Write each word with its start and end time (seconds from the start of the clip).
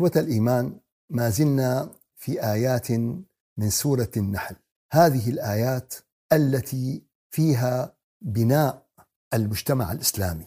إخوة 0.00 0.12
الإيمان 0.16 0.80
ما 1.10 1.30
زلنا 1.30 1.90
في 2.16 2.44
آيات 2.52 2.90
من 3.56 3.70
سورة 3.70 4.10
النحل. 4.16 4.56
هذه 4.92 5.30
الآيات 5.30 5.94
التي 6.32 7.02
فيها 7.30 7.96
بناء 8.20 8.86
المجتمع 9.34 9.92
الإسلامي 9.92 10.46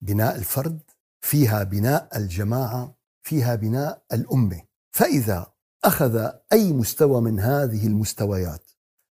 بناء 0.00 0.36
الفرد 0.36 0.80
فيها 1.20 1.62
بناء 1.62 2.16
الجماعة 2.16 2.94
فيها 3.22 3.54
بناء 3.54 4.02
الأمة. 4.12 4.62
فإذا 4.90 5.52
أخذ 5.84 6.30
أي 6.52 6.72
مستوى 6.72 7.20
من 7.20 7.40
هذه 7.40 7.86
المستويات 7.86 8.70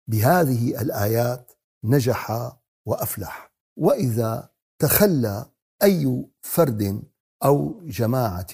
بهذه 0.08 0.82
الآيات 0.82 1.52
نجح 1.84 2.52
وأفلح. 2.86 3.52
وإذا 3.76 4.50
تخلى 4.78 5.46
أي 5.82 6.26
فرد 6.40 7.02
أو 7.44 7.80
جماعة 7.84 8.46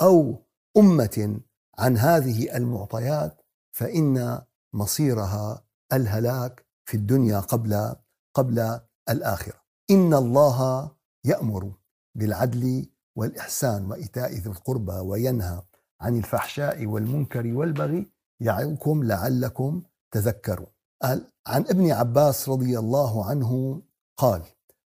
أو 0.00 0.45
أمة 0.76 1.40
عن 1.78 1.98
هذه 1.98 2.56
المعطيات 2.56 3.42
فإن 3.72 4.42
مصيرها 4.72 5.64
الهلاك 5.92 6.66
في 6.84 6.96
الدنيا 6.96 7.40
قبل 7.40 7.94
قبل 8.34 8.80
الآخرة. 9.08 9.60
إن 9.90 10.14
الله 10.14 10.90
يأمر 11.24 11.72
بالعدل 12.14 12.86
والإحسان 13.16 13.90
وإيتاء 13.90 14.32
ذي 14.32 14.46
القربى 14.50 14.92
وينهى 14.92 15.62
عن 16.00 16.18
الفحشاء 16.18 16.86
والمنكر 16.86 17.46
والبغي 17.46 18.12
يعظكم 18.40 19.04
لعلكم 19.04 19.82
تذكرون. 20.10 20.66
قال 21.02 21.32
عن 21.46 21.60
ابن 21.60 21.90
عباس 21.90 22.48
رضي 22.48 22.78
الله 22.78 23.24
عنه 23.24 23.82
قال 24.16 24.42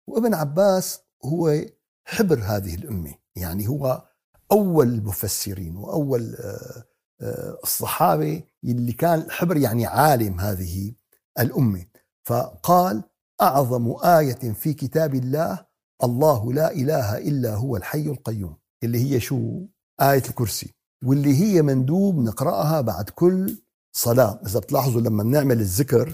وابن 0.08 0.34
عباس 0.34 1.02
هو 1.26 1.62
حبر 2.06 2.40
هذه 2.40 2.76
الأمة 2.76 3.16
يعني 3.36 3.68
هو 3.68 4.04
أول 4.52 4.88
المفسرين 4.88 5.78
وأول 5.78 6.36
آه، 6.36 6.84
آه، 7.22 7.58
الصحابة 7.64 8.44
اللي 8.64 8.94
كان 8.94 9.32
حبر 9.32 9.58
يعني 9.58 9.86
عالم 9.86 10.40
هذه 10.40 10.94
الأمة. 11.40 11.86
فقال 12.28 13.04
أعظم 13.42 13.96
آية 14.04 14.54
في 14.54 14.74
كتاب 14.74 15.16
الله 15.16 15.66
الله 16.04 16.54
لا 16.54 16.72
إله 16.72 17.18
إلا 17.18 17.56
هو 17.56 17.78
الحي 17.78 18.08
القيوم. 18.08 18.58
اللي 18.84 19.00
هي 19.00 19.20
شو؟ 19.20 19.66
آية 20.02 20.24
الكرسي. 20.30 20.74
واللي 21.06 21.36
هي 21.42 21.62
مندوب 21.62 22.18
نقرأها 22.20 22.82
بعد 22.82 23.10
كل 23.10 23.58
صلاة. 23.96 24.40
إذا 24.46 24.60
بتلاحظوا 24.60 25.02
لما 25.02 25.24
بنعمل 25.24 25.60
الذكر 25.60 26.14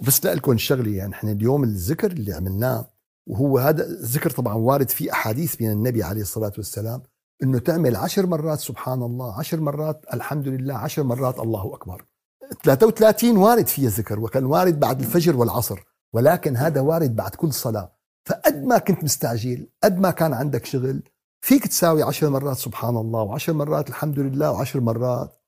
وبس 0.00 0.26
لكم 0.26 0.58
شغلة 0.58 0.96
يعني 0.96 1.12
إحنا 1.14 1.32
اليوم 1.32 1.64
الذكر 1.64 2.12
اللي 2.12 2.32
عملناه 2.32 2.88
وهو 3.28 3.58
هذا 3.58 3.86
الذكر 3.86 4.30
طبعا 4.30 4.54
وارد 4.54 4.88
في 4.88 5.12
أحاديث 5.12 5.62
من 5.62 5.70
النبي 5.70 6.02
عليه 6.02 6.22
الصلاة 6.22 6.52
والسلام. 6.56 7.02
إنه 7.42 7.58
تعمل 7.58 7.96
عشر 7.96 8.26
مرات 8.26 8.60
سبحان 8.60 9.02
الله 9.02 9.38
عشر 9.38 9.60
مرات 9.60 10.04
الحمد 10.14 10.48
لله 10.48 10.74
عشر 10.74 11.02
مرات 11.02 11.38
الله 11.38 11.74
أكبر. 11.74 12.04
33 12.64 13.36
وارد 13.36 13.66
فيها 13.66 13.90
ذكر 13.90 14.20
وكان 14.20 14.44
وارد 14.44 14.80
بعد 14.80 15.00
الفجر 15.00 15.36
والعصر 15.36 15.80
ولكن 16.12 16.56
هذا 16.56 16.80
وارد 16.80 17.16
بعد 17.16 17.34
كل 17.34 17.52
صلاة. 17.52 17.92
فقد 18.24 18.64
ما 18.64 18.78
كنت 18.78 19.04
مستعجل 19.04 19.68
قد 19.84 19.98
ما 19.98 20.10
كان 20.10 20.32
عندك 20.34 20.64
شغل 20.64 21.02
فيك 21.40 21.66
تساوي 21.66 22.02
عشر 22.02 22.30
مرات 22.30 22.56
سبحان 22.56 22.96
الله 22.96 23.22
وعشر 23.22 23.52
مرات 23.52 23.88
الحمد 23.88 24.18
لله 24.18 24.50
وعشر 24.50 24.80
مرات 24.80 25.40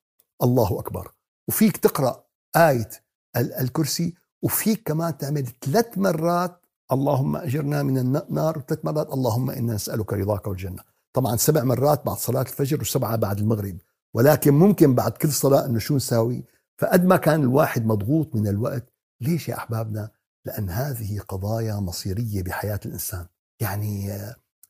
الله 0.43 0.79
أكبر. 0.79 1.13
وفيك 1.49 1.77
تقرأ 1.77 2.25
آية 2.57 2.91
الكرسي 3.37 4.15
وفيك 4.43 4.83
كمان 4.89 5.19
تعمل 5.19 5.47
ثلاث 5.61 5.99
مرات 5.99 6.61
اللهم 6.93 7.37
أجرنا 7.37 7.83
من 7.83 7.99
النار 7.99 8.59
وثلاث 8.59 8.85
مرات 8.85 9.13
اللهم 9.13 9.51
إنا 9.51 9.75
نسألك 9.75 10.13
رضاك 10.13 10.47
والجنة. 10.47 10.94
طبعا 11.15 11.37
سبع 11.37 11.65
مرات 11.65 12.07
بعد 12.07 12.17
صلاة 12.17 12.43
الفجر 12.43 12.81
وسبعة 12.81 13.17
بعد 13.17 13.39
المغرب 13.39 13.77
ولكن 14.15 14.55
ممكن 14.55 14.95
بعد 14.95 15.13
كل 15.13 15.33
صلاة 15.33 15.67
أنه 15.67 15.79
شو 15.79 15.97
نساوي؟ 15.97 16.45
فقد 16.79 17.05
ما 17.05 17.17
كان 17.17 17.43
الواحد 17.43 17.87
مضغوط 17.87 18.35
من 18.35 18.49
الوقت 18.49 18.93
ليش 19.21 19.49
يا 19.49 19.57
أحبابنا؟ 19.57 20.11
لأن 20.45 20.71
هذه 20.71 21.21
قضايا 21.21 21.75
مصيرية 21.75 22.43
بحياة 22.43 22.81
الإنسان. 22.87 23.27
يعني 23.61 24.21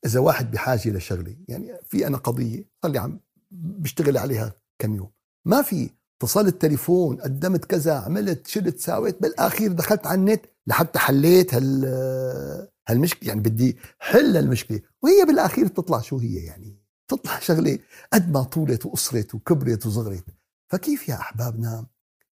إذا 0.05 0.19
واحد 0.19 0.51
بحاجة 0.51 0.89
لشغلة 0.89 1.35
يعني 1.47 1.73
في 1.83 2.07
أنا 2.07 2.17
قضية 2.17 2.65
صار 2.83 2.91
لي 2.91 2.99
عم 2.99 3.19
بشتغل 3.51 4.17
عليها 4.17 4.53
كم 4.79 4.95
يوم. 4.95 5.11
ما 5.45 5.61
في 5.61 5.89
اتصلت 6.17 6.61
تليفون 6.61 7.21
قدمت 7.21 7.65
كذا 7.65 7.93
عملت 7.93 8.47
شلت 8.47 8.79
ساويت 8.79 9.21
بالآخير 9.21 9.71
دخلت 9.71 10.07
على 10.07 10.19
النت 10.19 10.45
لحتى 10.67 10.99
حليت 10.99 11.53
هال 11.53 12.67
هالمشكله 12.87 13.29
يعني 13.29 13.41
بدي 13.41 13.77
حل 13.99 14.37
المشكلة. 14.37 14.81
وهي 15.01 15.25
بالأخير 15.25 15.67
تطلع 15.67 16.01
شو 16.01 16.17
هي 16.17 16.35
يعني؟ 16.35 16.79
تطلع 17.07 17.39
شغلة 17.47 17.79
قد 18.13 18.31
ما 18.31 18.43
طولت 18.43 18.85
وقصرت 18.85 19.35
وكبرت 19.35 19.85
وصغرت. 19.85 20.25
فكيف 20.71 21.09
يا 21.09 21.15
أحبابنا؟ 21.15 21.85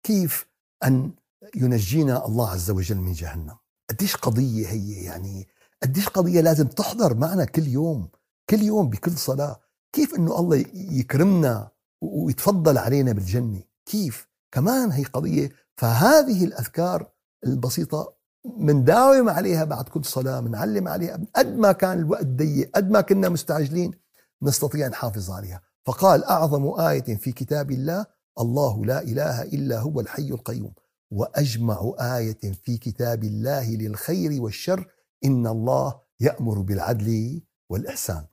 كيف 0.03 0.45
أن 0.83 1.11
ينجينا 1.55 2.25
الله 2.25 2.49
عز 2.49 2.71
وجل 2.71 2.97
من 2.97 3.11
جهنم؟ 3.11 3.57
قديش 3.89 4.15
قضية 4.15 4.67
هي 4.67 5.03
يعني؟ 5.03 5.47
قديش 5.83 6.09
قضية 6.09 6.41
لازم 6.41 6.67
تحضر 6.67 7.15
معنا 7.15 7.45
كل 7.45 7.67
يوم 7.67 8.09
كل 8.49 8.61
يوم 8.61 8.89
بكل 8.89 9.11
صلاة؟ 9.11 9.61
كيف 9.93 10.15
إنه 10.15 10.39
الله 10.39 10.65
يكرمنا 10.73 11.71
ويتفضل 12.01 12.77
علينا 12.77 13.11
بالجنة؟ 13.11 13.61
كيف؟ 13.85 14.27
كمان 14.51 14.91
هي 14.91 15.03
قضية. 15.03 15.49
فهذه 15.77 16.45
الأذكار 16.45 17.11
البسيطة 17.45 18.20
منداوم 18.45 19.29
عليها 19.29 19.63
بعد 19.63 19.89
كل 19.89 20.05
صلاة 20.05 20.39
بنعلم 20.39 20.87
عليها 20.87 21.19
قد 21.35 21.55
ما 21.57 21.71
كان 21.71 21.99
الوقت 21.99 22.25
ضيق 22.25 22.71
قد 22.75 22.89
ما 22.89 23.01
كنا 23.01 23.29
مستعجلين 23.29 23.91
نستطيع 24.41 24.87
نحافظ 24.87 25.31
عليها. 25.31 25.61
فقال 25.85 26.23
أعظم 26.23 26.79
آية 26.79 27.15
في 27.15 27.31
كتاب 27.31 27.71
الله 27.71 28.05
الله 28.39 28.85
لا 28.85 29.01
إله 29.01 29.41
إلا 29.41 29.79
هو 29.79 29.99
الحي 29.99 30.29
القيوم 30.29 30.73
وأجمع 31.11 31.93
آية 31.99 32.51
في 32.63 32.77
كتاب 32.77 33.23
الله 33.23 33.69
للخير 33.75 34.41
والشر 34.41 34.87
إن 35.25 35.47
الله 35.47 35.99
يأمر 36.19 36.59
بالعدل 36.59 37.41
والإحسان 37.69 38.25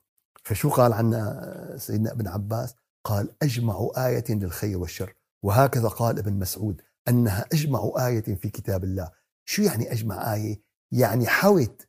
فشو 0.43 0.69
قال 0.69 0.93
عنا 0.93 1.75
سيدنا 1.77 2.11
ابن 2.11 2.27
عباس؟ 2.27 2.75
قال 3.03 3.29
أجمع 3.41 3.87
آية 3.97 4.23
للخير 4.29 4.77
والشر 4.77 5.13
وهكذا 5.43 5.87
قال 5.87 6.19
ابن 6.19 6.33
مسعود 6.33 6.81
أنها 7.07 7.45
أجمع 7.53 7.91
آية 7.97 8.35
في 8.35 8.49
كتاب 8.49 8.83
الله 8.83 9.09
شو 9.49 9.61
يعني 9.61 9.91
أجمع 9.91 10.33
آية؟ 10.33 10.61
يعني 10.91 11.27
حوت 11.27 11.87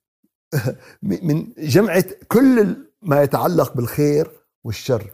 من 1.03 1.53
جمعة 1.59 2.04
كل 2.28 2.76
ما 3.03 3.22
يتعلق 3.22 3.76
بالخير 3.76 4.31
والشر. 4.65 5.10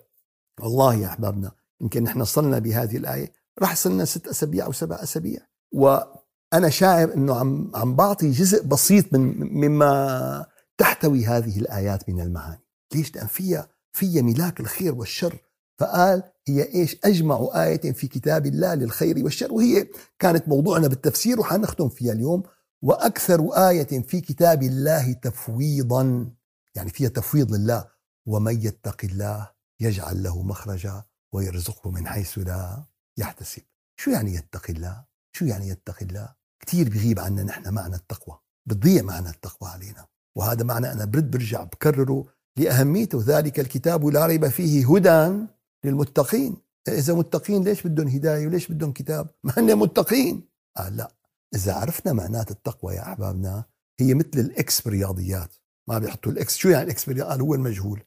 والله 0.61 0.95
يا 0.95 1.07
أحبابنا 1.07 1.53
يمكن 1.81 2.03
نحن 2.03 2.25
صلنا 2.25 2.59
بهذه 2.59 2.97
الآية 2.97 3.33
راح 3.59 3.77
صلنا 3.77 4.05
ست 4.05 4.29
أسابيع 4.29 4.67
أو 4.67 4.73
سبع 4.73 5.03
أسابيع. 5.03 5.41
وأنا 5.73 6.69
شاعر 6.69 7.15
إنه 7.15 7.39
عم 7.39 7.73
عم 7.75 7.97
بعطي 7.97 8.31
جزء 8.31 8.65
بسيط 8.65 9.13
من 9.13 9.21
مما 9.39 10.47
تحتوي 10.79 11.27
هذه 11.27 11.59
الآيات 11.59 12.09
من 12.09 12.21
المعاني. 12.21 12.65
ليش؟ 12.95 13.17
لأن 13.17 13.27
فيها 13.27 13.69
فيها 13.93 14.23
ملاك 14.23 14.61
الخير 14.61 14.95
والشر. 14.95 15.37
فقال 15.79 16.23
هي 16.49 16.75
إيش؟ 16.75 16.97
أجمع 17.05 17.49
آية 17.55 17.93
في 17.93 18.09
كتاب 18.09 18.47
الله 18.47 18.75
للخير 18.75 19.25
والشر 19.25 19.53
وهي 19.53 19.89
كانت 20.19 20.49
موضوعنا 20.49 20.89
بالتفسير 20.89 21.41
وحنختم 21.41 21.89
فيها 21.89 22.13
اليوم. 22.13 22.43
وأكثر 22.83 23.69
آية 23.69 24.03
في 24.03 24.21
كتاب 24.21 24.63
الله 24.63 25.13
تفويضا 25.13 26.31
يعني 26.75 26.91
فيها 26.91 27.09
تفويض 27.09 27.55
لله. 27.55 27.89
ومن 28.27 28.63
يتق 28.63 29.05
الله 29.05 29.51
يجعل 29.81 30.23
له 30.23 30.43
مخرجا 30.43 31.03
ويرزقه 31.33 31.91
من 31.91 32.07
حيث 32.07 32.39
لا 32.39 32.85
يحتسب. 33.19 33.63
شو 33.97 34.11
يعني 34.11 34.35
يتقي 34.35 34.73
الله؟ 34.73 35.05
شو 35.33 35.45
يعني 35.45 35.69
يتقي 35.69 36.07
الله؟ 36.07 36.29
كثير 36.61 36.89
بغيب 36.89 37.21
عنا 37.21 37.43
نحن 37.43 37.75
معنى 37.75 37.97
التقوى 37.97 38.39
بتضيع 38.67 39.03
معنى 39.03 39.29
التقوى 39.29 39.71
علينا. 39.71 40.07
وهذا 40.37 40.65
معنى 40.65 40.93
أنا 40.93 41.05
برد 41.05 41.31
برجع 41.31 41.63
بكرره 41.63 42.25
لأهميته. 42.57 43.23
ذلك 43.27 43.61
الكتاب 43.61 44.07
لا 44.07 44.27
ريب 44.27 44.49
فيه 44.49 44.97
هدى 44.97 45.47
للمتقين. 45.87 46.57
إذا 46.89 47.15
متقين 47.15 47.65
ليش 47.65 47.87
بدهم 47.87 48.09
هداية 48.09 48.47
وليش 48.47 48.73
بدهم 48.73 48.93
كتاب؟ 48.93 49.29
ما 49.45 49.53
هن 49.57 49.77
متقين. 49.77 50.49
قال 50.77 50.87
آه 50.87 50.97
لا 50.97 51.13
إذا 51.55 51.75
عرفنا 51.75 52.13
معنات 52.13 52.51
التقوى 52.51 52.95
يا 52.95 53.03
أحبابنا 53.03 53.65
هي 54.01 54.15
مثل 54.15 54.29
ال 54.35 54.58
X 54.58 54.81
برياضيات 54.81 55.55
ما 55.89 55.99
بيحطوا 55.99 56.33
ال 56.33 56.41
X. 56.41 56.57
شو 56.57 56.69
يعني 56.69 56.85
ال 56.85 56.98
X 56.98 57.11
قال 57.11 57.41
هو 57.41 57.55
المجهول. 57.55 58.03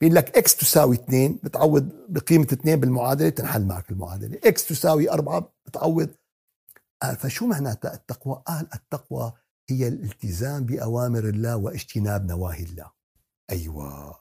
بيقول 0.00 0.16
لك 0.16 0.36
X 0.36 0.56
تساوي 0.56 0.96
اثنين 0.96 1.40
بتعوض 1.44 1.88
بقيمة 2.08 2.46
اثنين 2.52 2.80
بالمعادلة 2.80 3.28
تنحل 3.28 3.64
معك 3.64 3.90
المعادلة. 3.90 4.40
X 4.44 4.66
تساوي 4.66 5.10
أربعة 5.10 5.52
بتعوض. 5.66 6.08
قال 7.02 7.16
فشو 7.16 7.46
معناتها 7.46 7.94
التقوى؟ 7.94 8.42
قال 8.46 8.68
التقوى 8.74 9.32
هي 9.70 9.88
الالتزام 9.88 10.64
بأوامر 10.64 11.28
الله 11.28 11.56
واجتناب 11.56 12.26
نواهي 12.26 12.64
الله. 12.64 12.90
أيوة. 13.50 14.16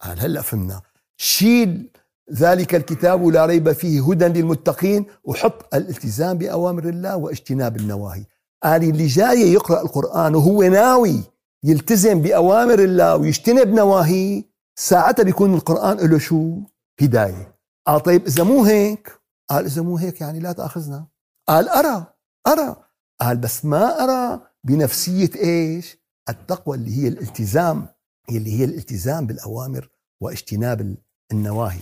قال 0.00 0.20
هلأ 0.20 0.42
فهمنا. 0.42 0.82
شيل 1.16 1.90
ذلك 2.32 2.74
الكتاب 2.74 3.26
لا 3.26 3.46
ريب 3.46 3.72
فيه 3.72 4.10
هدى 4.10 4.24
للمتقين 4.24 5.06
وحط 5.24 5.74
الالتزام 5.74 6.38
بأوامر 6.38 6.88
الله 6.88 7.16
واجتناب 7.16 7.76
النواهي. 7.76 8.24
قال 8.62 8.82
اللي 8.82 9.06
جاي 9.06 9.52
يقرأ 9.52 9.82
القرآن 9.82 10.34
وهو 10.34 10.62
ناوي 10.62 11.22
يلتزم 11.64 12.20
بأوامر 12.22 12.78
الله 12.78 13.16
ويجتنب 13.16 13.68
نواهي 13.68 14.44
ساعتها 14.78 15.22
بيكون 15.22 15.54
القرآن 15.54 15.96
له 15.96 16.18
شو؟ 16.18 16.60
هداية. 17.00 17.54
قال 17.86 18.02
طيب 18.02 18.26
إذا 18.26 18.42
مو 18.42 18.64
هيك؟ 18.64 19.12
قال 19.50 19.64
إذا 19.64 19.82
مو 19.82 19.96
هيك 19.96 20.20
يعني 20.20 20.40
لا 20.40 20.52
تأخذنا. 20.52 21.06
قال 21.48 21.68
أرى 21.68 22.06
أرى. 22.46 22.76
قال 23.20 23.36
بس 23.36 23.64
ما 23.64 24.04
أرى 24.04 24.40
بنفسية 24.64 25.30
إيش؟ 25.36 25.98
التقوى 26.28 26.76
اللي 26.76 27.02
هي 27.02 27.08
الالتزام 27.08 27.86
اللي 28.28 28.60
هي 28.60 28.64
الالتزام 28.64 29.26
بالأوامر 29.26 29.88
واجتناب 30.20 30.96
النواهي. 31.32 31.80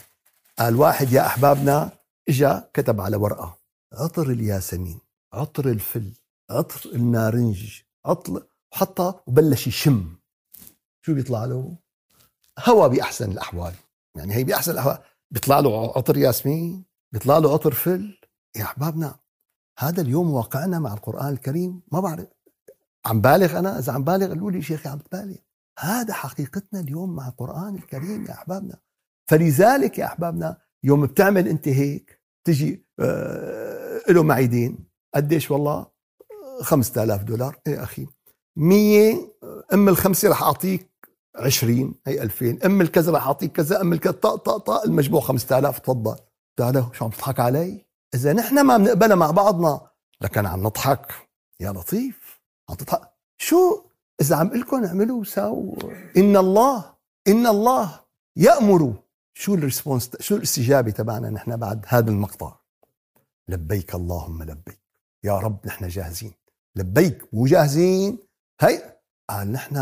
قال 0.58 0.76
واحد 0.76 1.12
يا 1.12 1.26
أحبابنا 1.26 1.90
إجا 2.28 2.70
كتب 2.74 3.00
على 3.00 3.16
ورقة. 3.16 3.58
عطر 3.92 4.30
الياسمين 4.30 5.00
عطر 5.32 5.68
الفل 5.68 6.12
عطر 6.50 6.90
النارنج 6.94 7.82
عطر 8.06 8.46
وحطها 8.72 9.22
وبلش 9.26 9.66
يشم. 9.66 10.16
شو 11.02 11.14
بيطلع 11.14 11.44
له؟ 11.44 11.76
هوا 12.68 12.86
بأحسن 12.86 13.30
الأحوال. 13.30 13.74
يعني 14.16 14.34
هي 14.34 14.44
بأحسن 14.44 14.72
الأحوال. 14.72 14.98
بيطلع 15.30 15.60
له 15.60 15.92
عطر 15.96 16.16
ياسمين 16.16 16.84
بيطلع 17.12 17.38
له 17.38 17.52
عطر 17.52 17.74
فل. 17.74 18.18
يا 18.56 18.62
أحبابنا 18.62 19.18
هذا 19.78 20.02
اليوم 20.02 20.30
واقعنا 20.30 20.78
مع 20.78 20.94
القرآن 20.94 21.32
الكريم. 21.32 21.82
ما 21.92 22.00
بعرف 22.00 22.28
عم 23.06 23.20
بالغ 23.20 23.58
أنا؟ 23.58 23.78
إذا 23.78 23.92
عم 23.92 24.04
بالغ 24.04 24.28
قالوا 24.28 24.50
لي 24.50 24.62
شيخي 24.62 24.88
عم 24.88 24.98
تبالغ 24.98 25.36
هذا 25.78 26.12
حقيقتنا 26.14 26.80
اليوم 26.80 27.16
مع 27.16 27.28
القرآن 27.28 27.74
الكريم 27.74 28.24
يا 28.24 28.32
أحبابنا. 28.32 28.85
فلذلك 29.28 29.99
يا 29.99 30.05
أحبابنا 30.05 30.58
يوم 30.84 31.06
بتعمل 31.06 31.49
أنت 31.49 31.69
هيك 31.69 32.20
تجي 32.44 32.87
آه 33.00 34.00
له 34.08 34.23
معيدين 34.23 34.78
قديش 35.14 35.50
والله؟ 35.50 35.87
5000 36.62 37.23
دولار. 37.23 37.61
إيه 37.67 37.82
أخي؟ 37.82 38.06
100 38.56 39.14
أم 39.73 39.88
الخمسة 39.88 40.28
رح 40.28 40.43
أعطيك 40.43 40.90
20 41.37 41.94
هي 42.06 42.23
2000 42.23 42.58
أم 42.67 42.81
الكذا 42.81 43.12
رح 43.12 43.26
أعطيك 43.26 43.52
كذا 43.52 43.81
أم 43.81 43.93
الكذا 43.93 44.12
طق 44.12 44.34
طق 44.34 44.56
طق 44.56 44.82
المجموع 44.82 45.20
5000 45.20 45.78
تفضل. 45.78 46.17
تعالوا 46.56 46.93
شو 46.93 47.05
عم 47.05 47.11
تضحك 47.11 47.40
علي؟ 47.40 47.87
إذا 48.14 48.32
نحن 48.32 48.61
ما 48.61 48.76
بنقبلها 48.76 49.17
مع 49.17 49.31
بعضنا. 49.31 49.81
لكن 50.20 50.46
عم 50.46 50.62
نضحك. 50.62 51.12
يا 51.61 51.70
لطيف. 51.73 52.40
عم 52.69 52.76
تضحك. 52.76 53.00
شو؟ 53.38 53.82
إذا 54.20 54.37
عم 54.37 54.49
لكم 54.55 54.84
اعملوا 54.84 55.20
وساووا 55.20 55.76
إن 56.17 56.37
الله 56.37 56.94
إن 57.28 57.46
الله 57.46 58.00
يأمر. 58.37 58.94
شو 59.38 59.54
الريسبونس 59.54 60.10
شو 60.20 60.36
الاستجابة 60.36 60.90
تبعنا 60.90 61.30
نحن 61.30 61.56
بعد 61.56 61.84
هذا 61.88 62.10
المقطع؟ 62.10 62.56
لبيك 63.48 63.94
اللهم 63.94 64.42
لبيك. 64.42 64.80
يا 65.24 65.38
رب 65.38 65.66
نحن 65.66 65.88
جاهزين. 65.88 66.32
لبيك 66.76 67.34
مو 67.34 67.46
جاهزين؟ 67.46 68.18
هي 68.60 68.98
قال 69.30 69.52
نحن 69.52 69.76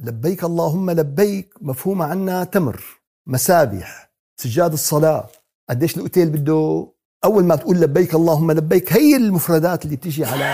لبيك 0.00 0.44
اللهم 0.44 0.90
لبيك 0.90 1.54
مفهومة 1.60 2.04
عنا 2.04 2.44
تمر 2.44 2.84
مسابح 3.26 4.12
سجاد 4.40 4.72
الصلاة. 4.72 5.28
قديش 5.70 5.96
الأوتيل 5.96 6.30
بده؟ 6.30 6.92
أول 7.24 7.44
ما 7.44 7.56
تقول 7.56 7.80
لبيك 7.80 8.14
اللهم 8.14 8.52
لبيك 8.52 8.92
هي 8.92 9.16
المفردات 9.16 9.84
اللي 9.84 9.96
بتيجي 9.96 10.24
على 10.24 10.44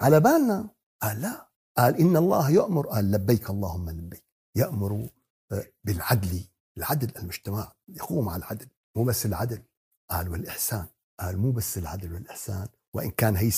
على 0.00 0.20
بالنا. 0.20 0.68
قال 1.02 1.22
لا. 1.22 1.48
قال 1.78 1.96
إن 2.00 2.16
الله 2.16 2.50
يأمر. 2.50 2.86
قال 2.86 3.10
لبيك 3.10 3.50
اللهم 3.50 3.90
لبيك. 3.90 4.24
يأمر 4.56 5.08
آه، 5.52 5.64
بالعدل. 5.84 6.40
العدل 6.78 7.10
المجتمع 7.18 7.72
يقوم 7.88 8.28
على 8.28 8.38
العدل 8.38 8.66
مو 8.96 9.04
بس 9.04 9.26
العدل 9.26 9.62
قال 10.10 10.28
والإحسان 10.28 10.86
قال 11.20 11.38
مو 11.38 11.50
بس 11.50 11.78
العدل 11.78 12.12
والإحسان 12.12 12.66
وإن 12.94 13.10
كان 13.10 13.36
هي 13.36 13.50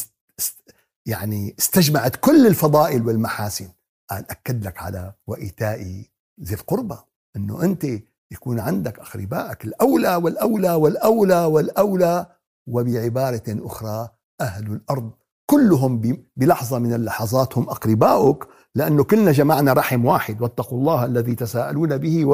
يعني 1.06 1.54
استجمعت 1.58 2.16
كل 2.16 2.46
الفضائل 2.46 3.06
والمحاسن 3.06 3.68
قال 4.10 4.30
أكد 4.30 4.64
لك 4.64 4.78
على 4.78 5.12
وإيتاء 5.26 6.04
ذي 6.42 6.54
القربى 6.54 6.96
أنه 7.36 7.62
أنت 7.62 7.86
يكون 8.30 8.60
عندك 8.60 8.98
أقربائك 8.98 9.64
الأولى 9.64 10.16
والأولى 10.16 10.74
والأولى 10.74 11.44
والأولى 11.44 12.26
وبعبارة 12.66 13.42
أخرى 13.48 14.08
أهل 14.40 14.72
الأرض 14.72 15.10
كلهم 15.46 16.22
بلحظة 16.36 16.78
من 16.78 16.94
اللحظات 16.94 17.58
هم 17.58 17.68
أقرباؤك 17.68 18.48
لأنه 18.74 19.04
كلنا 19.04 19.32
جمعنا 19.32 19.72
رحم 19.72 20.04
واحد 20.04 20.42
واتقوا 20.42 20.78
الله 20.78 21.04
الذي 21.04 21.34
تساءلون 21.34 21.96
به 21.96 22.24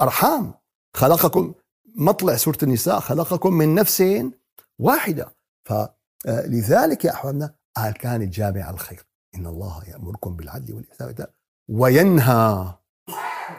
والأرحام 0.00 0.54
خلقكم 0.96 1.54
مطلع 1.96 2.36
سورة 2.36 2.58
النساء 2.62 3.00
خلقكم 3.00 3.52
من 3.52 3.74
نفس 3.74 4.04
واحدة. 4.78 5.34
فلذلك 5.64 7.04
يا 7.04 7.12
أحبابنا 7.12 7.54
قال 7.76 7.92
كانت 7.92 8.34
جامع 8.34 8.70
الخير. 8.70 9.06
إن 9.34 9.46
الله 9.46 9.82
يأمركم 9.88 10.36
بالعدل 10.36 10.74
والإحسان 10.74 11.26
وينهى. 11.68 12.74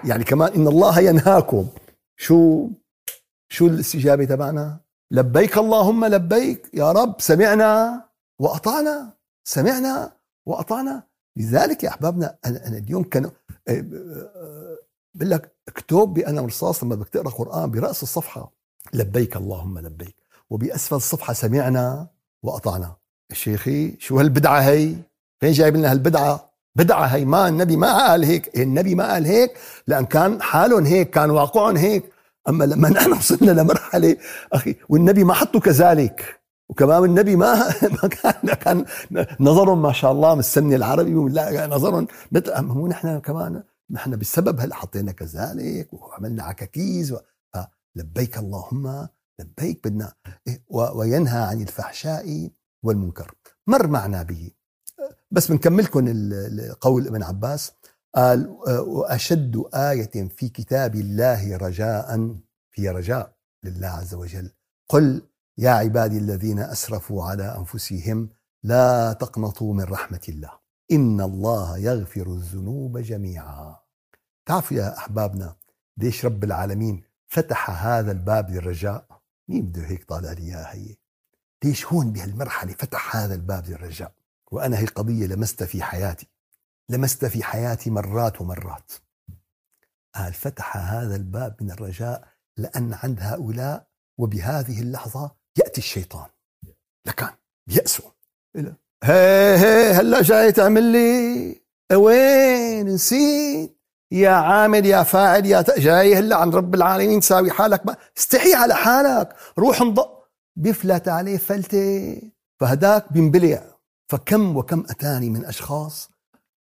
يعني 0.03 0.23
كمان 0.23 0.53
إن 0.53 0.67
الله 0.67 0.99
ينهاكم. 0.99 1.67
شو 2.17 2.67
شو 3.51 3.67
الاستجابة 3.67 4.25
تبعنا؟ 4.25 4.79
لبيك 5.11 5.57
اللهم 5.57 6.05
لبيك 6.05 6.69
يا 6.73 6.91
رب. 6.91 7.15
سمعنا 7.21 8.03
وأطعنا. 8.39 9.13
سمعنا 9.43 10.11
وأطعنا. 10.45 11.03
لذلك 11.37 11.83
يا 11.83 11.89
أحبابنا 11.89 12.37
أنا, 12.45 12.67
أنا 12.67 12.77
اليوم 12.77 13.03
كان 13.03 13.31
بقول 15.19 15.31
لك 15.31 15.55
اكتب 15.67 15.97
بأنا 15.97 16.41
رصاص 16.41 16.83
لما 16.83 16.95
بدك 16.95 17.09
تقرأ 17.09 17.29
قرآن 17.29 17.71
برأس 17.71 18.03
الصفحة 18.03 18.51
لبيك 18.93 19.35
اللهم 19.37 19.79
لبيك 19.79 20.15
وبأسفل 20.49 20.95
الصفحة 20.95 21.33
سمعنا 21.33 22.07
وأطعنا. 22.43 22.95
شيخي 23.33 23.97
شو 23.99 24.19
هالبدعة 24.19 24.59
هي؟ 24.59 24.95
فين 25.39 25.51
جايب 25.51 25.75
لنا 25.75 25.91
هالبدعة؟ 25.91 26.49
بدعة 26.75 27.05
هي 27.05 27.25
ما 27.25 27.47
النبي 27.47 27.77
ما 27.77 28.07
قال 28.07 28.23
هيك 28.23 28.59
النبي 28.59 28.95
ما 28.95 29.13
قال 29.13 29.25
هيك؟ 29.25 29.57
لأن 29.87 30.05
كان 30.05 30.41
حالهم 30.41 30.85
هيك 30.85 31.09
كان 31.09 31.29
واقعهم 31.29 31.77
هيك. 31.77 32.03
أما 32.49 32.63
لما 32.63 32.89
نحن 32.95 33.11
وصلنا 33.11 33.51
لمرحلة 33.51 34.17
أخي 34.53 34.75
والنبي 34.89 35.23
ما 35.23 35.33
حطوا 35.33 35.61
كذلك. 35.61 36.39
وكمان 36.69 37.03
النبي 37.03 37.35
ما 37.35 37.55
ما 38.03 38.09
كان 38.09 38.53
كان 38.53 38.85
نظرهم 39.39 39.81
ما 39.81 39.91
شاء 39.91 40.11
الله 40.11 40.35
مستني 40.35 40.75
العربي 40.75 41.33
لا 41.33 41.67
نظرهم 41.67 42.07
مثل 42.31 42.61
مو 42.61 42.87
نحن 42.87 43.19
كمان. 43.19 43.63
نحن 43.91 44.15
بسبب 44.15 44.59
هلا 44.59 44.75
حطينا 44.75 45.11
كذلك 45.11 45.93
وعملنا 45.93 46.43
عكاكيز 46.43 47.15
لبيك 47.95 48.37
اللهم 48.37 49.07
لبيك 49.39 49.87
بدنا 49.87 50.13
إيه، 50.47 50.63
وينهى 50.69 51.39
عن 51.39 51.61
الفحشاء 51.61 52.49
والمنكر. 52.83 53.35
مر 53.67 53.87
معنا 53.87 54.23
به. 54.23 54.51
بس 55.31 55.51
بنكملكم 55.51 56.29
قول 56.81 57.07
ابن 57.07 57.23
عباس. 57.23 57.71
قال 58.15 58.49
وأشد 58.67 59.63
آية 59.73 60.27
في 60.27 60.49
كتاب 60.49 60.95
الله 60.95 61.57
رجاء 61.57 62.35
في 62.71 62.89
رجاء 62.89 63.35
لله 63.63 63.87
عز 63.87 64.13
وجل. 64.13 64.51
قل 64.89 65.21
يا 65.57 65.69
عبادي 65.69 66.17
الذين 66.17 66.59
أسرفوا 66.59 67.23
على 67.23 67.57
أنفسهم 67.57 68.29
لا 68.63 69.13
تقنطوا 69.13 69.73
من 69.73 69.83
رحمة 69.83 70.21
الله. 70.29 70.58
إن 70.91 71.21
الله 71.21 71.77
يغفر 71.77 72.27
الذنوب 72.27 72.97
جميعا. 72.97 73.79
تعرفوا 74.45 74.77
يا 74.77 74.97
أحبابنا 74.97 75.55
ليش 75.97 76.25
رب 76.25 76.43
العالمين 76.43 77.03
فتح 77.27 77.69
هذا 77.85 78.11
الباب 78.11 78.49
للرجاء؟ 78.49 79.21
مين 79.47 79.65
بده 79.65 79.87
هيك 79.87 80.03
طالع 80.03 80.31
لي 80.31 80.55
هي؟ 80.55 80.95
ليش 81.63 81.85
هون 81.85 82.11
بهالمرحلة 82.11 82.73
فتح 82.73 83.15
هذا 83.15 83.35
الباب 83.35 83.65
للرجاء؟ 83.69 84.13
وأنا 84.51 84.79
هي 84.79 84.85
قضية 84.85 85.27
لمست 85.27 85.63
في 85.63 85.83
حياتي 85.83 86.27
لمست 86.89 87.25
في 87.25 87.43
حياتي 87.43 87.89
مرات 87.89 88.41
ومرات. 88.41 88.91
قال 90.15 90.33
فتح 90.33 90.77
هذا 90.77 91.15
الباب 91.15 91.55
من 91.61 91.71
الرجاء 91.71 92.27
لأن 92.57 92.93
عند 92.93 93.19
هؤلاء 93.21 93.87
وبهذه 94.17 94.81
اللحظة 94.81 95.35
يأتي 95.57 95.77
الشيطان. 95.77 96.29
لكان 97.05 97.33
بيأسوا 97.67 98.11
هي 99.03 99.57
هي 99.57 99.91
هلا 99.91 100.21
جاي 100.21 100.51
تعمل 100.51 100.83
لي؟ 100.83 101.61
وين 101.93 102.85
نسيت؟ 102.85 103.79
يا 104.11 104.29
عامل 104.29 104.85
يا 104.85 105.03
فاعل 105.03 105.45
يا 105.45 105.65
جاي 105.77 106.15
هلا 106.15 106.35
عند 106.35 106.55
رب 106.55 106.75
العالمين 106.75 107.19
تساوي 107.19 107.51
حالك 107.51 107.85
ما 107.85 107.95
استحي 108.17 108.53
على 108.53 108.75
حالك. 108.75 109.35
روح 109.59 109.81
انض 109.81 109.99
بيفلت 110.55 111.07
عليه 111.07 111.37
فلتة. 111.37 112.21
فهداك 112.59 113.13
بينبلع. 113.13 113.63
فكم 114.09 114.57
وكم 114.57 114.83
أتاني 114.89 115.29
من 115.29 115.45
أشخاص 115.45 116.09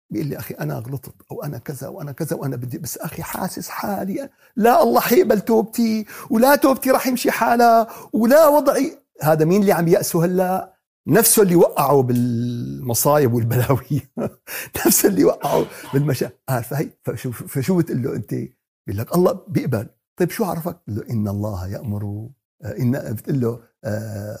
بيقول 0.09 0.27
لي 0.27 0.37
أخي 0.37 0.53
أنا 0.53 0.75
غلطت 0.75 1.15
أو 1.31 1.43
أنا 1.43 1.57
كذا 1.57 1.87
وأنا 1.87 2.11
كذا 2.11 2.35
وأنا 2.37 2.55
بدي 2.55 2.77
بس 2.77 2.97
أخي 2.97 3.23
حاسس 3.23 3.69
حالي. 3.69 4.29
لا 4.55 4.83
الله 4.83 5.01
حيقبل 5.01 5.41
توبتي 5.41 6.05
ولا 6.29 6.55
توبتي 6.55 6.91
راح 6.91 7.07
يمشي 7.07 7.31
حالها 7.31 7.87
ولا 8.13 8.47
وضعي. 8.47 8.99
هذا 9.21 9.45
مين 9.45 9.61
اللي 9.61 9.71
عم 9.71 9.87
يأسوا 9.87 10.25
هلا؟ 10.25 10.76
نفسه 11.07 11.41
اللي 11.43 11.55
وقعوا 11.55 12.03
بالمصايب 12.03 13.33
والبلاوي. 13.33 14.01
نفسه 14.85 15.09
اللي 15.09 15.25
وقعوا 15.25 15.65
بالمشا 15.93 16.31
آه 16.49 16.61
فهي 16.61 16.89
فشو 17.03 17.31
فشو 17.31 17.77
بتقول 17.77 18.03
له 18.03 18.15
أنت؟ 18.15 18.33
بيقول 18.33 18.97
لك 18.97 19.15
الله 19.15 19.41
بيقبل. 19.47 19.87
طيب 20.17 20.29
شو 20.29 20.43
عرفك؟ 20.45 20.79
بقول 20.87 20.99
له 20.99 21.13
إن 21.13 21.27
الله 21.27 21.67
يأمر. 21.67 22.29
آه، 22.63 22.77
ان 22.79 23.13
بتقول 23.13 23.39
له 23.41 23.63
آه 23.83 24.37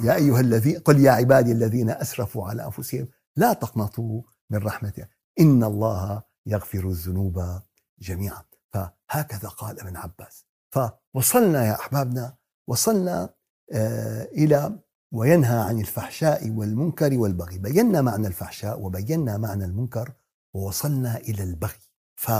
يا 0.00 0.14
أيها 0.14 0.40
الذين 0.40 0.78
قل 0.78 1.00
يا 1.00 1.10
عبادي 1.10 1.52
الذين 1.52 1.90
أسرفوا 1.90 2.48
على 2.48 2.64
أنفسهم 2.64 3.08
لا 3.36 3.52
تقنطوا 3.52 4.22
من 4.50 4.58
رحمته. 4.58 5.06
إن 5.40 5.64
الله 5.64 6.22
يغفر 6.46 6.88
الذنوب 6.88 7.42
جميعا. 7.98 8.42
فهكذا 8.72 9.48
قال 9.48 9.80
ابن 9.80 9.96
عباس. 9.96 10.46
وصلنا 11.14 11.66
يا 11.66 11.74
أحبابنا 11.74 12.36
وصلنا 12.68 13.34
آه 13.72 14.24
إلى 14.24 14.78
وينهى 15.14 15.58
عن 15.58 15.80
الفحشاء 15.80 16.50
والمنكر 16.50 17.18
والبغي. 17.18 17.58
بينا 17.58 18.00
معنى 18.00 18.26
الفحشاء 18.26 18.80
وبينا 18.80 19.36
معنى 19.36 19.64
المنكر 19.64 20.12
ووصلنا 20.54 21.16
إلى 21.16 21.42
البغي. 21.42 21.82
ف 22.16 22.30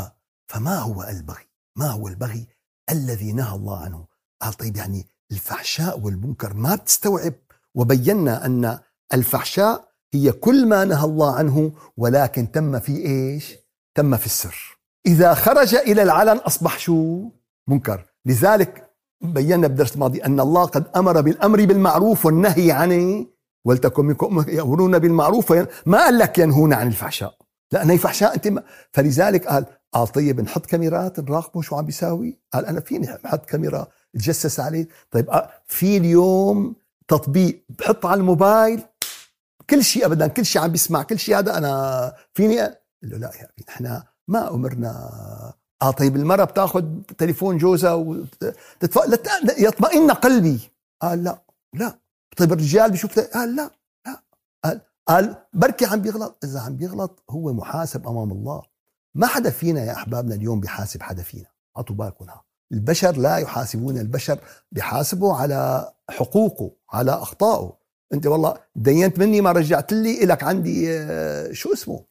فما 0.46 0.78
هو 0.78 1.02
البغي؟ 1.02 1.46
ما 1.76 1.90
هو 1.90 2.08
البغي 2.08 2.46
الذي 2.90 3.32
نهى 3.32 3.56
الله 3.56 3.78
عنه؟ 3.84 4.06
قال 4.42 4.52
طيب 4.52 4.76
يعني 4.76 5.06
الفحشاء 5.32 6.00
والمنكر 6.00 6.54
ما 6.54 6.74
بتستوعب 6.74 7.34
وبينا 7.74 8.46
أن 8.46 8.78
الفحشاء 9.12 9.88
هي 10.14 10.32
كل 10.32 10.68
ما 10.68 10.84
نهى 10.84 11.04
الله 11.04 11.36
عنه 11.36 11.72
ولكن 11.96 12.50
تم 12.50 12.78
في 12.78 12.96
إيش؟ 12.96 13.54
تم 13.94 14.16
في 14.16 14.26
السر. 14.26 14.78
إذا 15.06 15.34
خرج 15.34 15.74
إلى 15.74 16.02
العلن 16.02 16.36
أصبح 16.36 16.78
شو؟ 16.78 17.30
منكر. 17.68 18.06
لذلك 18.26 18.83
بينا 19.32 19.66
بالدرس 19.66 19.94
الماضي 19.94 20.24
أن 20.24 20.40
الله 20.40 20.64
قد 20.64 20.84
أمر 20.96 21.20
بالأمر 21.20 21.64
بالمعروف 21.64 22.26
والنهي 22.26 22.72
عن 22.72 23.26
ولتكن 23.64 24.04
منكم 24.04 24.44
يأمرون 24.48 24.98
بالمعروف 24.98 25.52
ما 25.86 25.98
قال 25.98 26.18
لك 26.18 26.38
ينهون 26.38 26.72
عن 26.72 26.86
الفحشاء. 26.86 27.34
لأن 27.72 27.90
هي 27.90 27.98
فحشاء 27.98 28.34
أنت 28.34 28.48
ما 28.48 28.62
فلذلك 28.92 29.46
قال 29.46 29.66
قال 29.92 30.08
طيب 30.08 30.40
نحط 30.40 30.66
كاميرات 30.66 31.20
نراقبه 31.20 31.62
شو 31.62 31.76
عم 31.76 31.84
بيساوي؟ 31.84 32.38
قال 32.52 32.66
أنا 32.66 32.80
فيني 32.80 33.14
أحط 33.26 33.46
كاميرا 33.46 33.86
تجسس 34.14 34.60
عليه. 34.60 34.88
طيب 35.10 35.30
آه، 35.30 35.50
في 35.66 35.96
اليوم 35.96 36.76
تطبيق 37.08 37.64
بحط 37.68 38.06
على 38.06 38.20
الموبايل 38.20 38.82
كل 39.70 39.84
شيء 39.84 40.06
ابدا 40.06 40.26
كل 40.26 40.44
شيء 40.44 40.62
عم 40.62 40.72
بيسمع 40.72 41.02
كل 41.02 41.18
شيء 41.18 41.38
هذا 41.38 41.58
أنا 41.58 42.14
فيني 42.34 42.60
قال 42.60 42.76
له 43.02 43.18
لا 43.18 43.30
يا 43.40 43.44
ابي 43.44 43.64
نحن 43.68 44.02
ما 44.28 44.54
أمرنا 44.54 45.10
آه 45.84 45.90
طيب 45.90 46.16
المرة 46.16 46.44
بتاخذ 46.44 46.84
تليفون 47.18 47.58
جوزها 47.58 47.92
وتتف... 47.92 48.98
لت... 49.08 49.28
يطمئن 49.58 50.10
قلبي. 50.10 50.60
قال 51.02 51.24
لا 51.24 51.42
لا. 51.74 51.98
طيب 52.36 52.52
الرجال 52.52 52.90
بيشوف 52.90 53.18
قال 53.18 53.56
لا 53.56 53.70
لا. 54.06 54.22
قال 54.64 54.80
قال 55.08 55.36
بركي 55.52 55.86
عم 55.86 56.00
بيغلط. 56.00 56.44
إذا 56.44 56.60
عم 56.60 56.76
بيغلط 56.76 57.22
هو 57.30 57.52
محاسب 57.52 58.06
أمام 58.06 58.32
الله. 58.32 58.62
ما 59.14 59.26
حدا 59.26 59.50
فينا 59.50 59.84
يا 59.84 59.92
أحبابنا 59.92 60.34
اليوم 60.34 60.60
بيحاسب 60.60 61.02
حدا 61.02 61.22
فينا. 61.22 61.46
أعطوا 61.76 61.96
بالكم 61.96 62.26
البشر 62.72 63.16
لا 63.16 63.36
يحاسبون 63.36 63.98
البشر 63.98 64.38
بيحاسبوا 64.72 65.34
على 65.34 65.92
حقوقه 66.10 66.70
على 66.90 67.12
أخطائه. 67.12 67.76
أنت 68.12 68.26
والله 68.26 68.54
دينت 68.76 69.18
مني 69.18 69.40
ما 69.40 69.52
رجعت 69.52 69.92
لي 69.92 70.20
لك 70.20 70.42
عندي 70.42 70.98
آه، 70.98 71.52
شو 71.52 71.72
اسمه؟ 71.72 72.04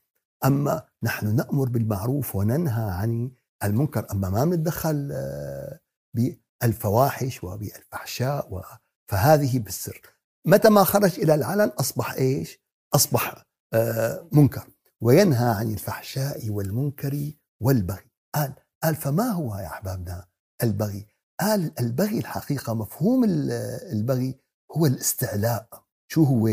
أما 0.46 0.82
نحن 1.03 1.36
نأمر 1.36 1.70
بالمعروف 1.70 2.36
وننهى 2.36 2.92
عن 2.92 3.32
المنكر 3.63 4.08
أما 4.12 4.29
ما 4.29 4.46
بنتدخل 4.46 5.10
آه، 5.13 5.79
بالفواحش 6.13 7.43
وبالفحشاء 7.43 8.63
فهذه 9.12 9.60
بالسر. 9.60 10.01
متى 10.48 10.70
ما 10.70 10.84
خرج 10.84 11.20
إلى 11.20 11.36
العلن 11.36 11.70
أصبح 11.70 12.13
إيش؟ 12.13 12.60
أصبح 12.96 13.43
آه، 13.74 14.27
منكر. 14.32 14.67
وينهى 15.01 15.50
عن 15.50 15.74
الفحشاء 15.74 16.50
والمنكر 16.50 17.32
والبغي. 17.62 18.12
قال 18.36 18.53
قال 18.84 18.96
فما 18.96 19.29
هو 19.29 19.55
يا 19.55 19.67
أحبابنا 19.67 20.25
البغي؟ 20.63 21.08
قال 21.39 21.79
البغي 21.79 22.17
الحقيقة 22.17 22.74
مفهوم 22.74 23.24
البغي 23.24 24.39
هو 24.77 24.86
الاستعلاء. 24.86 25.84
شو 26.08 26.24
هو؟ 26.24 26.48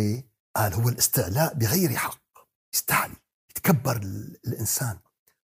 قال 0.56 0.74
هو 0.74 0.88
الاستعلاء 0.88 1.54
بغير 1.54 1.90
حق. 1.90 2.22
يستعلي 2.74 3.16
يتكبر 3.50 3.96
الإنسان. 4.46 4.98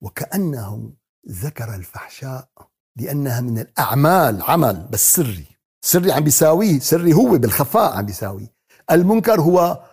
وكانه 0.02 0.92
ذكر 1.29 1.75
الفحشاء 1.75 2.49
لأنها 2.97 3.41
من 3.41 3.59
الأعمال 3.59 4.43
عمل 4.43 4.89
بس 4.91 5.15
سري. 5.15 5.47
سري 5.85 6.12
عم 6.12 6.25
بيساويه 6.25 6.79
سري 6.79 7.12
هو 7.12 7.39
بالخفاء 7.39 7.97
عم 7.97 8.07
بيساويه. 8.07 8.55
المنكر 8.91 9.41
هو 9.41 9.85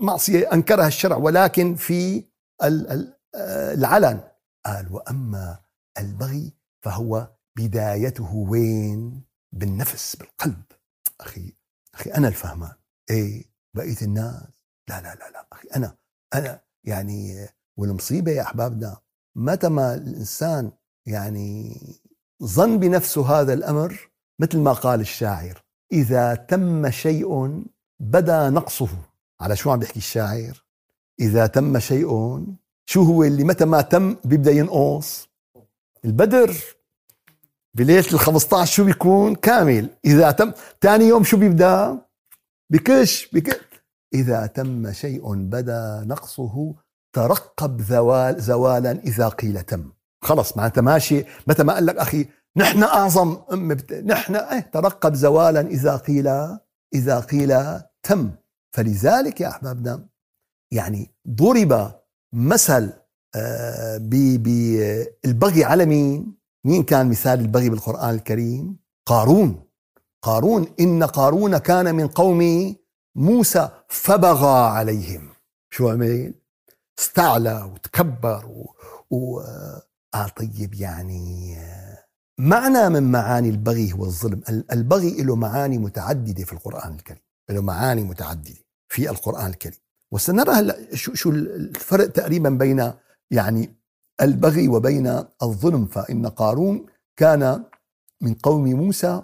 معصية 0.00 0.52
أنكرها 0.52 0.86
الشرع 0.86 1.16
ولكن 1.16 1.74
في 1.74 2.24
العلن. 3.34 4.20
قال 4.66 4.92
وأما 4.92 5.60
البغي 5.98 6.52
فهو 6.84 7.28
بدايته 7.58 8.34
وين؟ 8.34 9.24
بالنفس 9.52 10.16
بالقلب. 10.16 10.62
أخي 11.20 11.56
أخي 11.94 12.10
أنا 12.10 12.28
الفهمان. 12.28 12.72
إيه 13.10 13.44
بقية 13.76 13.96
الناس. 14.02 14.42
لا 14.88 15.00
لا 15.00 15.14
لا 15.14 15.30
لا 15.30 15.46
أخي 15.52 15.68
أنا 15.76 15.96
أنا 16.34 16.60
يعني 16.84 17.48
والمصيبة 17.76 18.32
يا 18.32 18.42
أحبابنا 18.42 19.00
متى 19.36 19.68
ما 19.68 19.94
الإنسان 19.94 20.72
يعني 21.06 21.80
ظن 22.44 22.78
بنفسه 22.78 23.40
هذا 23.40 23.52
الأمر 23.52 24.10
مثل 24.38 24.58
ما 24.58 24.72
قال 24.72 25.00
الشاعر 25.00 25.62
إذا 25.92 26.34
تم 26.34 26.90
شيء 26.90 27.62
بدا 28.00 28.50
نقصه. 28.50 28.88
على 29.40 29.56
شو 29.56 29.70
عم 29.70 29.78
بيحكي 29.78 29.98
الشاعر؟ 29.98 30.64
إذا 31.20 31.46
تم 31.46 31.78
شيء 31.78 32.08
شو 32.86 33.02
هو 33.02 33.24
اللي 33.24 33.44
متى 33.44 33.64
ما 33.64 33.80
تم 33.80 34.16
بيبدأ 34.24 34.50
ينقص؟ 34.50 35.28
البدر. 36.04 36.56
بليلة 37.74 38.06
ال 38.12 38.18
15 38.18 38.74
شو 38.74 38.84
بيكون؟ 38.84 39.34
كامل. 39.34 39.88
إذا 40.04 40.30
تم 40.30 40.52
ثاني 40.80 41.04
يوم 41.04 41.24
شو 41.24 41.36
بيبدأ؟ 41.36 41.98
بكش 42.70 43.28
بكش 43.32 43.60
إذا 44.14 44.46
تم 44.46 44.92
شيء 44.92 45.34
بدا 45.34 46.04
نقصه 46.06 46.74
ترقب 47.12 47.82
زوال 47.82 48.40
زوالا 48.40 48.90
إذا 48.90 49.28
قيل 49.28 49.62
تم. 49.62 49.92
خلص 50.24 50.56
معناتها 50.56 50.82
ماشي. 50.82 51.24
متى 51.46 51.62
ما 51.62 51.74
قال 51.74 51.86
لك 51.86 51.96
أخي 51.96 52.28
نحن 52.56 52.82
أعظم 52.82 53.36
نحن 54.04 54.36
إيه 54.36 54.70
ترقب 54.72 55.14
زوالا 55.14 55.60
إذا 55.60 55.96
قيل 55.96 56.28
إذا 56.94 57.20
قيل 57.20 57.80
تم. 58.02 58.30
فلذلك 58.76 59.40
يا 59.40 59.48
احبابنا 59.48 60.08
يعني 60.72 61.14
ضرب 61.28 61.92
مثل 62.32 62.92
آه، 63.34 63.96
بالبغي 63.96 65.64
على 65.64 65.86
مين؟ 65.86 66.36
مين 66.66 66.82
كان 66.82 67.08
مثال 67.08 67.40
البغي 67.40 67.70
بالقرآن 67.70 68.14
الكريم؟ 68.14 68.76
قارون. 69.06 69.64
قارون 70.22 70.66
إن 70.80 71.04
قارون 71.04 71.58
كان 71.58 71.94
من 71.94 72.06
قوم 72.06 72.74
موسى 73.16 73.68
فبغى 73.88 74.68
عليهم. 74.68 75.28
شو 75.70 75.88
عمل 75.88 76.34
استعلى 77.00 77.62
وتكبر 77.62 78.46
و... 78.46 78.74
و... 79.10 79.40
آه 80.14 80.28
طيب 80.36 80.74
يعني 80.74 81.56
معنى 82.40 82.88
من 82.88 83.12
معاني 83.12 83.48
البغي 83.48 83.92
هو 83.92 84.04
الظلم. 84.04 84.42
البغي 84.48 85.22
له 85.22 85.36
معاني 85.36 85.78
متعددة 85.78 86.44
في 86.44 86.52
القرآن 86.52 86.94
الكريم 86.94 87.22
له 87.50 87.62
معاني 87.62 88.02
متعددة 88.02 88.64
في 88.88 89.10
القرآن 89.10 89.46
الكريم. 89.46 89.78
وسنرى 90.12 90.52
هلأ 90.52 90.94
شو 90.94 91.14
شو 91.14 91.30
الفرق 91.30 92.06
تقريبا 92.06 92.50
بين 92.50 92.92
يعني 93.30 93.76
البغي 94.20 94.68
وبين 94.68 95.06
الظلم. 95.42 95.86
فإن 95.86 96.26
قارون 96.26 96.86
كان 97.16 97.64
من 98.20 98.34
قوم 98.34 98.64
موسى 98.64 99.22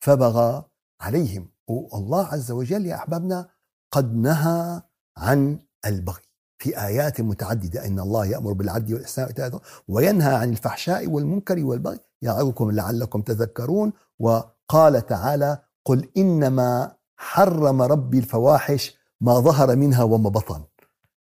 فبغى 0.00 0.64
عليهم. 1.00 1.50
والله 1.68 2.26
عز 2.26 2.50
وجل 2.50 2.86
يا 2.86 2.94
أحبابنا 2.94 3.48
قد 3.92 4.14
نهى 4.14 4.82
عن 5.16 5.58
البغي. 5.86 6.25
في 6.58 6.80
آيات 6.86 7.20
متعددة. 7.20 7.86
إن 7.86 8.00
الله 8.00 8.26
يأمر 8.26 8.52
بالعدل 8.52 8.94
والإحسان 8.94 9.60
وينهى 9.88 10.34
عن 10.34 10.50
الفحشاء 10.50 11.06
والمنكر 11.06 11.64
والبغي 11.64 11.98
يعظكم 12.22 12.70
لعلكم 12.70 13.22
تذكرون. 13.22 13.92
وقال 14.18 15.06
تعالى 15.06 15.58
قل 15.84 16.08
إنما 16.16 16.92
حرم 17.16 17.82
ربي 17.82 18.18
الفواحش 18.18 18.96
ما 19.20 19.40
ظهر 19.40 19.76
منها 19.76 20.02
وما 20.02 20.30
بطن. 20.30 20.62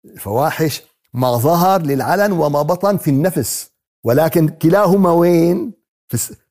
الفواحش 0.04 0.82
ما 1.14 1.36
ظهر 1.36 1.82
للعلن 1.82 2.32
وما 2.32 2.62
بطن 2.62 2.96
في 2.96 3.10
النفس 3.10 3.70
ولكن 4.04 4.48
كلاهما 4.48 5.12
وين؟ 5.12 5.72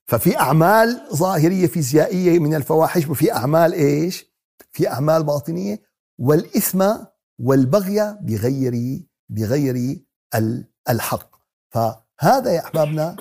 ففي 0.05 0.39
أعمال 0.39 1.01
ظاهرية 1.13 1.67
فيزيائية 1.67 2.39
من 2.39 2.55
الفواحش 2.55 3.07
وفي 3.07 3.33
أعمال 3.33 3.73
إيش؟ 3.73 4.25
في 4.71 4.89
أعمال 4.89 5.23
باطنية. 5.23 5.81
والإثم 6.19 6.93
والبغي 7.39 8.17
بغير 8.21 9.03
بغير 9.29 10.01
الحق. 10.89 11.35
فهذا 11.69 12.51
يا 12.51 12.59
أحبابنا 12.59 13.15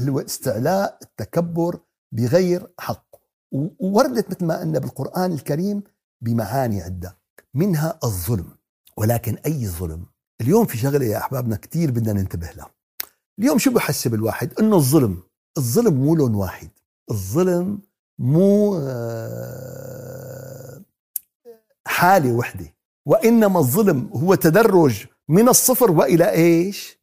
هو 0.00 0.20
استعلاء 0.20 0.98
التكبر 1.02 1.80
بغير 2.12 2.70
حق. 2.78 3.06
ووردت 3.52 4.30
مثل 4.30 4.44
ما 4.44 4.60
قلنا 4.60 4.78
بالقرآن 4.78 5.32
الكريم 5.32 5.82
بمعاني 6.20 6.82
عدة 6.82 7.18
منها 7.54 7.98
الظلم. 8.04 8.56
ولكن 8.96 9.36
أي 9.46 9.68
ظلم؟ 9.68 10.06
اليوم 10.40 10.66
في 10.66 10.78
شغلة 10.78 11.04
يا 11.04 11.18
أحبابنا 11.18 11.56
كثير 11.56 11.90
بدنا 11.90 12.12
ننتبه 12.12 12.50
لها. 12.50 12.70
اليوم 13.38 13.58
شو 13.58 13.70
بحسب 13.70 14.14
الواحد؟ 14.14 14.60
إنه 14.60 14.76
الظلم 14.76 15.22
الظلم 15.58 15.94
مو 15.94 16.14
لون 16.14 16.34
واحد. 16.34 16.70
الظلم 17.10 17.80
مو 18.18 18.78
آه، 18.82 20.82
حالة 21.86 22.32
وحدة. 22.32 22.74
وإنما 23.06 23.58
الظلم 23.58 24.10
هو 24.14 24.34
تدرج 24.34 25.06
من 25.28 25.48
الصفر 25.48 25.90
وإلى 25.90 26.30
إيش؟ 26.30 26.98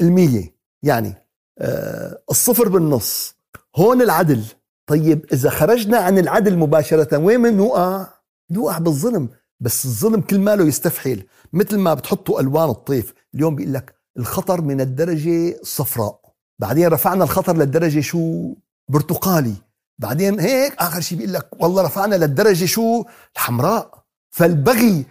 المية. 0.00 0.54
يعني 0.82 1.14
آه، 1.58 2.18
الصفر 2.30 2.68
بالنص. 2.68 3.36
هون 3.76 4.02
العدل. 4.02 4.44
طيب 4.86 5.26
إذا 5.32 5.50
خرجنا 5.50 5.98
عن 5.98 6.18
العدل 6.18 6.56
مباشرة 6.56 7.18
وين 7.18 7.56
نوقع؟ 7.56 8.06
نوقع 8.50 8.78
بالظلم. 8.78 9.28
بس 9.60 9.84
الظلم 9.84 10.20
كل 10.20 10.38
ماله 10.38 10.64
يستفحل 10.64 11.22
مثل 11.52 11.78
ما 11.78 11.94
بتحطوا 11.94 12.40
ألوان 12.40 12.70
الطيف. 12.70 13.14
اليوم 13.34 13.56
بيقول 13.56 13.74
لك 13.74 13.94
الخطر 14.18 14.60
من 14.60 14.80
الدرجة 14.80 15.60
الصفراء 15.60 16.20
بعدين 16.58 16.88
رفعنا 16.88 17.24
الخطر 17.24 17.56
للدرجة 17.56 18.00
شو؟ 18.00 18.54
برتقالي. 18.88 19.54
بعدين 19.98 20.40
هيك 20.40 20.74
آخر 20.78 21.00
شيء 21.00 21.18
بيقول 21.18 21.34
لك 21.34 21.48
والله 21.62 21.82
رفعنا 21.82 22.14
للدرجة 22.14 22.64
شو؟ 22.64 23.04
الحمراء. 23.36 24.04
فالبغي 24.30 25.04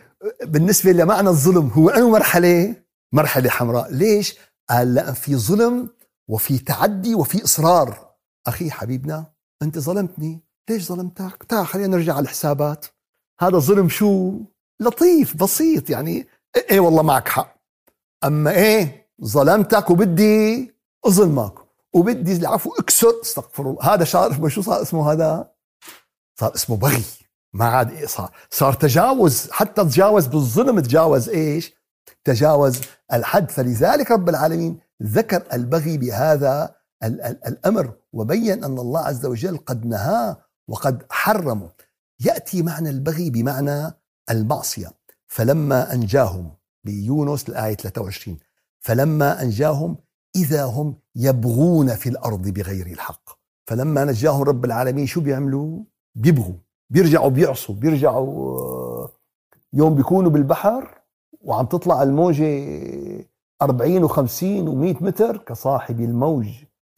بالنسبة 0.44 0.92
لمعنى 0.92 1.30
الظلم 1.30 1.68
هو 1.68 1.90
أنه 1.90 2.10
مرحلة 2.10 2.76
مرحلة 3.14 3.50
حمراء. 3.50 3.92
ليش؟ 3.92 4.38
قال 4.70 4.94
لأن 4.94 5.14
في 5.14 5.36
ظلم 5.36 5.90
وفي 6.28 6.58
تعدي 6.58 7.16
وفي 7.16 7.44
إصرار. 7.44 8.12
أخي 8.48 8.72
حبيبنا 8.72 9.26
أنت 9.62 9.80
ظلمتني. 9.80 10.40
ليش 10.70 10.88
ظلمتك؟ 10.88 11.44
تعال 11.44 11.68
خلينا 11.68 11.88
نرجع 11.88 12.14
على 12.14 12.24
الحسابات. 12.24 12.86
هذا 13.42 13.60
ظلم 13.60 13.90
شو؟ 13.90 14.40
لطيف 14.80 15.36
بسيط 15.36 15.90
يعني. 15.90 16.28
إيه 16.56 16.80
والله 16.80 17.02
معك 17.04 17.28
حق. 17.28 17.56
أما 18.24 18.52
إيه؟ 18.52 19.10
ظلمتك 19.26 19.90
وبدي 19.90 20.74
أظلمك. 21.06 21.54
وبدي 21.94 22.34
العفو 22.34 22.74
اكسر 22.80 23.22
استغفر 23.22 23.64
الله. 23.64 23.94
هذا 23.94 24.04
صار 24.04 24.50
شو 24.50 24.62
صار 24.62 24.82
اسمه 24.82 25.12
هذا؟ 25.12 25.52
صار 26.40 26.56
اسمه 26.56 26.78
بغي. 26.78 27.04
ما 27.54 27.66
عاد 27.66 28.06
صار. 28.06 28.32
صار 28.50 28.74
تجاوز 28.74 29.50
حتى 29.52 29.84
تجاوز 29.84 30.28
بالظلم 30.28 30.80
تجاوز 30.80 31.30
إيش؟ 31.30 31.74
تجاوز 32.24 32.82
الحد 33.14 33.52
فلذلك 33.52 34.12
رب 34.12 34.30
العالمين 34.30 34.80
ذكر 35.04 35.44
البغي 35.54 35.98
بهذا 35.98 36.76
ال- 37.04 37.22
ال- 37.22 37.48
الأمر 37.48 37.94
وبين 38.14 38.64
أن 38.64 38.78
الله 38.80 39.00
عز 39.00 39.26
وجل 39.26 39.58
قد 39.58 39.86
نهاه 39.86 40.38
وقد 40.68 41.04
حرمه. 41.10 41.70
يأتي 42.20 42.62
معنى 42.62 42.90
البغي 42.90 43.30
بمعنى 43.30 43.94
المعصية. 44.30 44.92
فلما 45.28 45.94
أنجاهم 45.94 46.52
بيونس 46.84 47.50
الآية 47.50 47.74
23 47.76 48.40
فلما 48.80 49.42
أنجاهم 49.42 49.98
إذا 50.36 50.64
هم 50.64 50.96
يبغون 51.16 51.96
في 51.96 52.10
الأرض 52.10 52.48
بغير 52.48 52.88
الحق. 52.88 53.30
فلما 53.68 54.06
نجاهم 54.06 54.42
رب 54.42 54.66
العالمين 54.66 55.06
شو 55.06 55.22
بيعملوا؟ 55.22 55.84
بيبغوا. 56.16 56.56
بيرجعوا 56.92 57.30
بيعصوا 57.30 57.76
بيرجعوا 57.76 58.60
آه، 58.60 59.10
يوم 59.74 59.96
بيكونوا 59.96 60.32
بالبحر 60.32 61.02
وعم 61.42 61.66
تطلع 61.66 62.04
الموجة 62.04 62.66
40 63.62 64.08
و50 64.08 64.42
و100 64.68 65.02
متر 65.02 65.38
كصاحب 65.38 66.02
الموج 66.02 66.48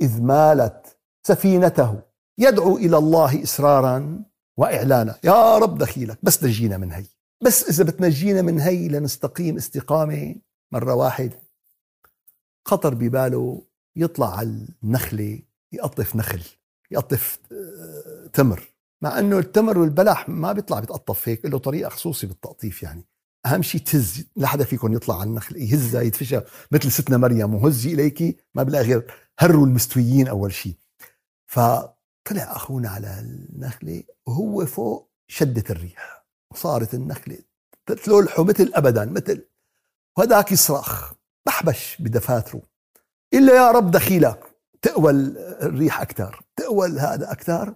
إذ 0.02 0.22
مالت 0.22 0.98
سفينته. 1.28 2.02
يدعو 2.38 2.78
إلى 2.78 2.98
الله 2.98 3.44
إسرارا 3.44 4.24
وإعلانا. 4.58 5.16
يا 5.24 5.58
رب 5.58 5.78
دخيلك 5.78 6.18
بس 6.24 6.44
نجينا 6.44 6.78
من 6.78 6.92
هي. 6.92 7.06
بس 7.44 7.70
إذا 7.70 7.84
بتنجينا 7.84 8.42
من 8.42 8.60
هي 8.60 8.88
لنستقيم 8.88 9.56
استقامة 9.56 10.36
مرة 10.72 10.94
واحد. 10.94 11.34
خطر 12.66 12.94
بباله 12.94 13.62
يطلع 13.96 14.38
على 14.38 14.68
النخلة 14.84 15.40
يقطف 15.72 16.16
نخل 16.16 16.42
يقطف 16.92 17.40
آه، 17.52 18.28
تمر. 18.34 18.73
مع 19.04 19.20
إنه 19.20 19.40
التمر 19.40 19.78
والبلح 19.78 20.30
ما 20.30 20.54
بيطلع 20.54 20.80
بيتقطف 20.80 21.30
هيك 21.30 21.46
له 21.46 21.58
طريقة 21.58 21.90
خصوصي 21.90 22.28
بالتقطيف 22.28 22.84
يعني. 22.84 23.06
أهم 23.46 23.62
شيء 23.62 23.82
تهز 23.82 24.26
لا 24.36 24.48
حدا 24.48 24.64
فيكم 24.64 24.94
يطلع 24.94 25.20
على 25.20 25.30
النخل 25.30 25.58
يهزها 25.58 26.02
يدفشها 26.02 26.44
مثل 26.72 26.92
ستنا 26.92 27.18
مريم 27.18 27.56
وهزي 27.56 27.94
إليك 27.94 28.46
ما 28.56 28.64
بلاقي 28.64 28.86
غير 28.86 29.14
هروا 29.40 29.66
المستويين 29.66 30.28
أول 30.28 30.54
شيء 30.54 30.74
فطلع 31.46 31.94
أخونا 32.38 32.90
على 32.90 33.20
النخلة 33.20 34.04
وهو 34.26 34.66
فوق 34.66 35.12
شدت 35.28 35.72
الريح 35.72 36.26
وصارت 36.52 36.94
النخلة 36.94 37.38
تلولحه 38.04 38.44
مثل 38.44 38.72
ابدا 38.76 39.06
مثل 39.06 39.46
وهداك 40.18 40.52
يصرخ 40.52 41.14
بحبش 41.46 41.98
بدفاتره. 42.00 42.62
إلا 43.34 43.56
يا 43.56 43.72
رب 43.72 43.92
دخيلك 43.92 44.40
تقوى 44.82 45.12
الريح 45.12 46.02
أكثر 46.02 46.44
تقوى 46.56 46.88
هذا 46.88 47.32
أكثر 47.32 47.76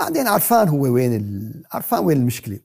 بعدين 0.00 0.28
عرفان 0.28 0.68
هو 0.68 0.80
وين 0.80 1.14
ال... 1.14 1.62
عرفان 1.72 2.04
وين 2.04 2.16
المشكلة. 2.16 2.60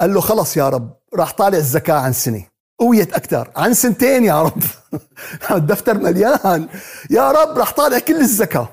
قال 0.00 0.14
له 0.14 0.20
خلص 0.20 0.56
يا 0.56 0.68
رب 0.68 0.96
راح 1.14 1.32
طالع 1.32 1.58
الزكاة 1.58 1.94
عن 1.94 2.12
سنة. 2.12 2.46
قويت 2.78 3.12
أكثر 3.12 3.52
عن 3.56 3.74
سنتين 3.74 4.24
يا 4.24 4.42
رب. 4.42 4.62
الدفتر 5.50 5.98
مليان. 5.98 6.68
يا 7.10 7.30
رب 7.30 7.58
راح 7.58 7.72
طالع 7.72 7.98
كل 7.98 8.20
الزكاة. 8.20 8.68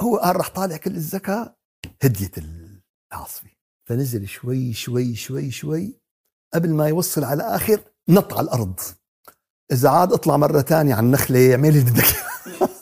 هو 0.00 0.16
قال 0.16 0.36
راح 0.36 0.48
طالع 0.48 0.76
كل 0.76 0.94
الزكاة 0.96 1.56
هديت 2.02 2.34
العاصفة. 2.38 3.48
فنزل 3.88 4.28
شوي 4.28 4.72
شوي 4.72 5.14
شوي 5.14 5.50
شوي. 5.50 6.00
قبل 6.54 6.74
ما 6.74 6.88
يوصل 6.88 7.24
على 7.24 7.42
آخر 7.42 7.80
نط 8.08 8.32
على 8.32 8.44
الأرض. 8.44 8.80
إذا 9.72 9.88
عاد 9.88 10.12
اطلع 10.12 10.36
مرة 10.36 10.60
ثانية 10.60 10.94
على 10.94 11.06
النخلة 11.06 11.52
اعملي 11.52 11.78
اللي 11.78 11.90
بدك. 11.90 12.06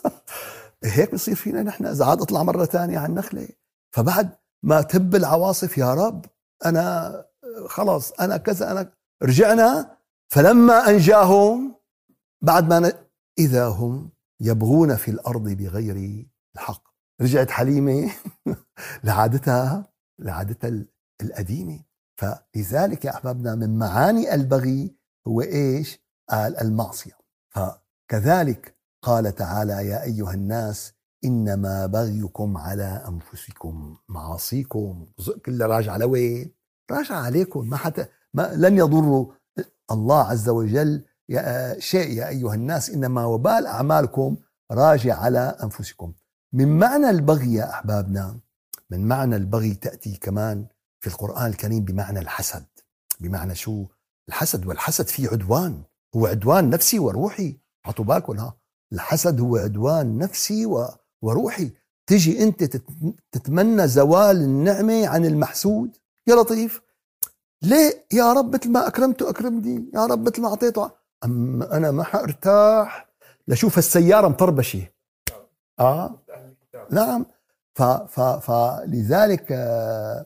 هيك 0.83 1.13
بصير 1.13 1.35
فينا 1.35 1.63
نحن. 1.63 1.85
إذا 1.85 2.05
عاد 2.05 2.21
اطلع 2.21 2.43
مرة 2.43 2.65
ثانية 2.65 2.97
على 2.97 3.09
النخلة 3.09 3.47
فبعد 3.95 4.37
ما 4.63 4.81
تب 4.81 5.15
العواصف 5.15 5.77
يا 5.77 5.93
رب 5.93 6.25
أنا 6.65 7.25
خلاص 7.67 8.11
أنا 8.11 8.37
كذا 8.37 8.71
أنا 8.71 8.93
رجعنا. 9.23 9.97
فلما 10.31 10.89
أنجاهم 10.89 11.75
بعد 12.41 12.69
ما 12.69 12.79
ن... 12.79 12.91
إذا 13.39 13.67
هم 13.67 14.11
يبغون 14.39 14.95
في 14.95 15.11
الأرض 15.11 15.49
بغير 15.49 16.25
الحق. 16.55 16.83
رجعت 17.21 17.51
حليمة 17.51 18.11
لعادتها 19.03 19.93
لعادتها 20.19 20.85
القديمة. 21.21 21.79
فلذلك 22.19 23.05
يا 23.05 23.15
أحبابنا 23.15 23.55
من 23.55 23.77
معاني 23.77 24.33
البغي 24.33 24.95
هو 25.27 25.41
إيش؟ 25.41 25.99
قال 26.29 26.61
المعصية. 26.61 27.17
فكذلك 27.49 28.77
قال 29.03 29.35
تعالى 29.35 29.87
يا 29.87 30.03
أيها 30.03 30.33
الناس 30.33 30.92
إنما 31.25 31.85
بغيكم 31.85 32.57
على 32.57 33.03
أنفسكم. 33.07 33.97
معاصيكم. 34.09 35.05
كلها 35.45 35.67
راجعه 35.67 35.97
لوين؟ 35.97 36.51
راجعه 36.91 37.17
عليكم. 37.17 37.69
ما 37.69 37.77
حتى 37.77 38.05
ما 38.33 38.53
لن 38.55 38.77
يضروا 38.77 39.31
الله 39.91 40.23
عز 40.23 40.49
وجل. 40.49 41.05
يا 41.29 41.79
شيء 41.79 42.11
يا 42.11 42.27
أيها 42.27 42.53
الناس 42.53 42.89
إنما 42.89 43.25
وبال 43.25 43.65
أعمالكم 43.65 44.37
راجع 44.71 45.19
على 45.19 45.57
أنفسكم. 45.63 46.13
من 46.53 46.79
معنى 46.79 47.09
البغي 47.09 47.53
يا 47.53 47.69
أحبابنا؟ 47.69 48.39
من 48.89 49.07
معنى 49.07 49.35
البغي 49.35 49.73
تأتي 49.73 50.17
كمان 50.17 50.67
في 50.99 51.07
القرآن 51.07 51.45
الكريم 51.45 51.83
بمعنى 51.83 52.19
الحسد. 52.19 52.65
بمعنى 53.19 53.55
شو؟ 53.55 53.85
الحسد. 54.29 54.65
والحسد 54.65 55.07
فيه 55.07 55.29
عدوان. 55.29 55.83
هو 56.15 56.25
عدوان 56.25 56.69
نفسي 56.69 56.99
وروحي. 56.99 57.57
حطوا 57.85 58.05
بالكم. 58.05 58.39
ها. 58.39 58.57
الحسد 58.93 59.39
هو 59.39 59.57
عدوان 59.57 60.17
نفسي 60.17 60.65
و 60.65 60.87
وروحي 61.23 61.71
تيجي 62.07 62.43
أنت 62.43 62.63
تتمنى 63.31 63.87
زوال 63.87 64.37
النعمة 64.41 65.07
عن 65.07 65.25
المحسود؟ 65.25 65.97
يا 66.27 66.35
لطيف. 66.35 66.81
ليه؟ 67.61 68.05
يا 68.13 68.33
رب 68.33 68.55
مثل 68.55 68.71
ما 68.71 68.87
اكرمته 68.87 69.29
اكرمني 69.29 69.91
يا 69.93 70.05
رب 70.05 70.27
مثل 70.27 70.41
ما 70.41 70.47
أعطيته 70.47 70.91
اما 71.25 71.77
أنا 71.77 71.91
ما 71.91 72.03
حأرتاح 72.03 73.09
لشوف 73.47 73.77
السيارة 73.77 74.27
مطربشة. 74.27 74.87
آه. 75.79 76.19
نعم. 76.91 77.25
ف 77.75 77.83
ف 77.83 78.19
فلذلك 78.21 79.51
آه، 79.51 80.25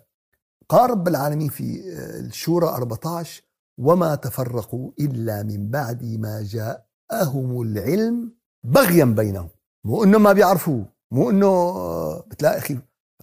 قال 0.70 0.90
رب 0.90 1.08
العالمين 1.08 1.50
في 1.50 1.64
آه، 1.64 2.20
الشورى 2.20 2.68
14 2.68 3.44
وما 3.78 4.16
تفرقوا 4.16 4.92
إلا 5.00 5.44
من 5.44 5.70
بعد 5.70 6.04
ما 6.04 6.42
جاءهم 6.44 7.62
العلم 7.62 8.34
بغيا 8.64 9.06
بينهم. 9.06 9.50
مو 9.88 10.04
إنه 10.04 10.18
ما 10.18 10.34
بيعرفوه 10.34 10.86
مو 11.12 11.30
إنه 11.30 11.74
بتلاقي 12.20 12.58
أخي 12.58 12.78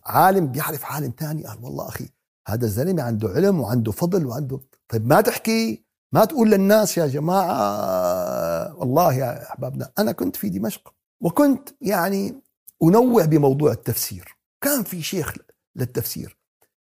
عالم 0.07 0.47
بيعرف 0.47 0.85
عالم 0.85 1.13
ثاني 1.19 1.47
قال 1.47 1.65
والله 1.65 1.89
أخي 1.89 2.09
هذا 2.49 2.65
الزلمة 2.65 3.03
عنده 3.03 3.29
علم 3.29 3.61
وعنده 3.61 3.93
فضل 3.93 4.27
وعنده 4.27 4.61
طيب 4.89 5.07
ما 5.07 5.21
تحكي 5.21 5.85
ما 6.13 6.25
تقول 6.25 6.51
للناس 6.51 6.99
يا 6.99 7.07
جماعة 7.07 8.77
والله 8.77 9.15
يا 9.15 9.43
أحبابنا 9.43 9.91
أنا 9.99 10.13
كنت 10.13 10.37
في 10.37 10.49
دمشق 10.49 10.95
وكنت 11.23 11.69
يعني 11.81 12.35
أنوع 12.83 13.25
بموضوع 13.25 13.73
التفسير. 13.73 14.37
كان 14.61 14.83
في 14.83 15.03
شيخ 15.03 15.35
للتفسير. 15.77 16.39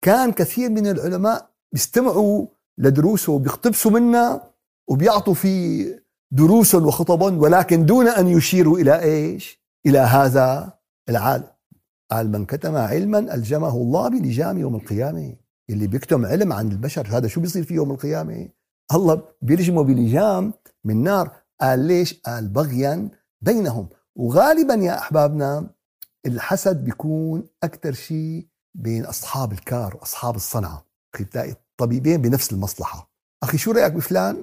كان 0.01 0.31
كثير 0.31 0.69
من 0.69 0.87
العلماء 0.87 1.49
بيستمعوا 1.73 2.47
لدروسه 2.77 3.31
وبيقتبسوا 3.31 3.91
منا 3.91 4.51
وبيعطوا 4.89 5.33
في 5.33 5.85
دروسا 6.31 6.77
وخطبا 6.77 7.39
ولكن 7.39 7.85
دون 7.85 8.07
أن 8.07 8.27
يشيروا 8.27 8.79
إلى 8.79 9.01
إيش؟ 9.01 9.60
إلى 9.85 9.99
هذا 9.99 10.73
العالم. 11.09 11.47
قال 12.11 12.31
من 12.31 12.45
كتم 12.45 12.75
علما 12.75 13.19
ألجمه 13.19 13.75
الله 13.75 14.07
بلجام 14.07 14.57
يوم 14.57 14.75
القيامة. 14.75 15.35
اللي 15.69 15.87
بيكتم 15.87 16.25
علم 16.25 16.53
عن 16.53 16.71
البشر. 16.71 17.07
هذا 17.17 17.27
شو 17.27 17.41
بيصير 17.41 17.63
في 17.63 17.73
يوم 17.73 17.91
القيامة؟ 17.91 18.49
الله 18.93 19.21
بيلجمه 19.41 19.83
بلجام 19.83 20.53
من 20.83 21.03
نار. 21.03 21.31
قال 21.61 21.79
ليش؟ 21.79 22.21
قال 22.25 22.47
بغيا 22.47 23.09
بينهم. 23.41 23.87
وغالبا 24.15 24.73
يا 24.73 24.97
أحبابنا 24.99 25.69
الحسد 26.25 26.83
بيكون 26.83 27.47
أكثر 27.63 27.93
شيء 27.93 28.47
بين 28.75 29.05
أصحاب 29.05 29.51
الكار 29.51 29.95
وأصحاب 29.95 30.35
الصنعة. 30.35 30.85
أخي 31.15 31.23
بتلاقي 31.23 31.55
طبيبين 31.77 32.21
بنفس 32.21 32.53
المصلحة. 32.53 33.11
أخي 33.43 33.57
شو 33.57 33.71
رأيك 33.71 33.93
بفلان؟ 33.93 34.35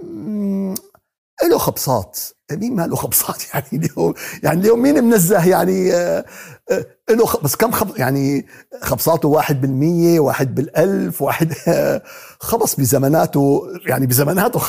له 1.47 1.59
خبصات. 1.59 2.19
مين 2.53 2.77
ما 2.77 2.87
له 2.87 2.97
خبصات. 2.97 3.43
يعني 3.55 3.67
اليوم 3.73 4.15
يعني 4.43 4.61
اليوم 4.61 4.83
مين 4.83 5.05
منزه؟ 5.05 5.47
يعني 5.49 5.93
آه، 5.95 6.25
آه، 6.71 6.87
له 7.11 7.41
بس 7.43 7.57
كم 7.57 7.71
خب 7.71 7.97
يعني 7.97 8.47
خبصاته 8.83 9.29
واحد 9.29 9.61
بالمية 9.61 10.21
واحد 10.21 10.55
بالألف 10.55 11.23
واحد 11.23 11.53
خبص 12.49 12.77
بزماناته 12.77 13.63
يعني 13.87 14.07
بزماناته 14.07 14.61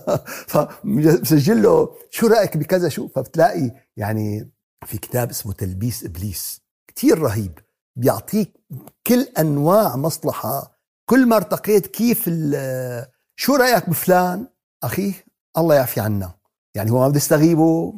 فمسجل 0.52 1.62
له 1.62 1.88
شو 2.10 2.26
رأيك 2.26 2.56
بكذا؟ 2.56 2.88
شو؟ 2.88 3.08
فبتلاقي 3.08 3.70
يعني 3.96 4.52
في 4.86 4.98
كتاب 4.98 5.30
اسمه 5.30 5.52
تلبيس 5.52 6.04
إبليس. 6.04 6.60
كتير 6.88 7.18
رهيب. 7.18 7.58
بيعطيك 7.96 8.52
كل 9.06 9.22
أنواع 9.38 9.96
مصلحة. 9.96 10.78
كل 11.10 11.26
ما 11.26 11.36
ارتقيت 11.36 11.86
كيف 11.86 12.30
شو 13.36 13.56
رأيك 13.56 13.88
بفلان؟ 13.88 14.46
أخي 14.82 15.14
الله 15.58 15.74
يعفي 15.74 16.00
عنا. 16.00 16.34
يعني 16.74 16.90
هو 16.90 17.00
ما 17.00 17.08
بده 17.08 17.16
يستغيبه 17.16 17.94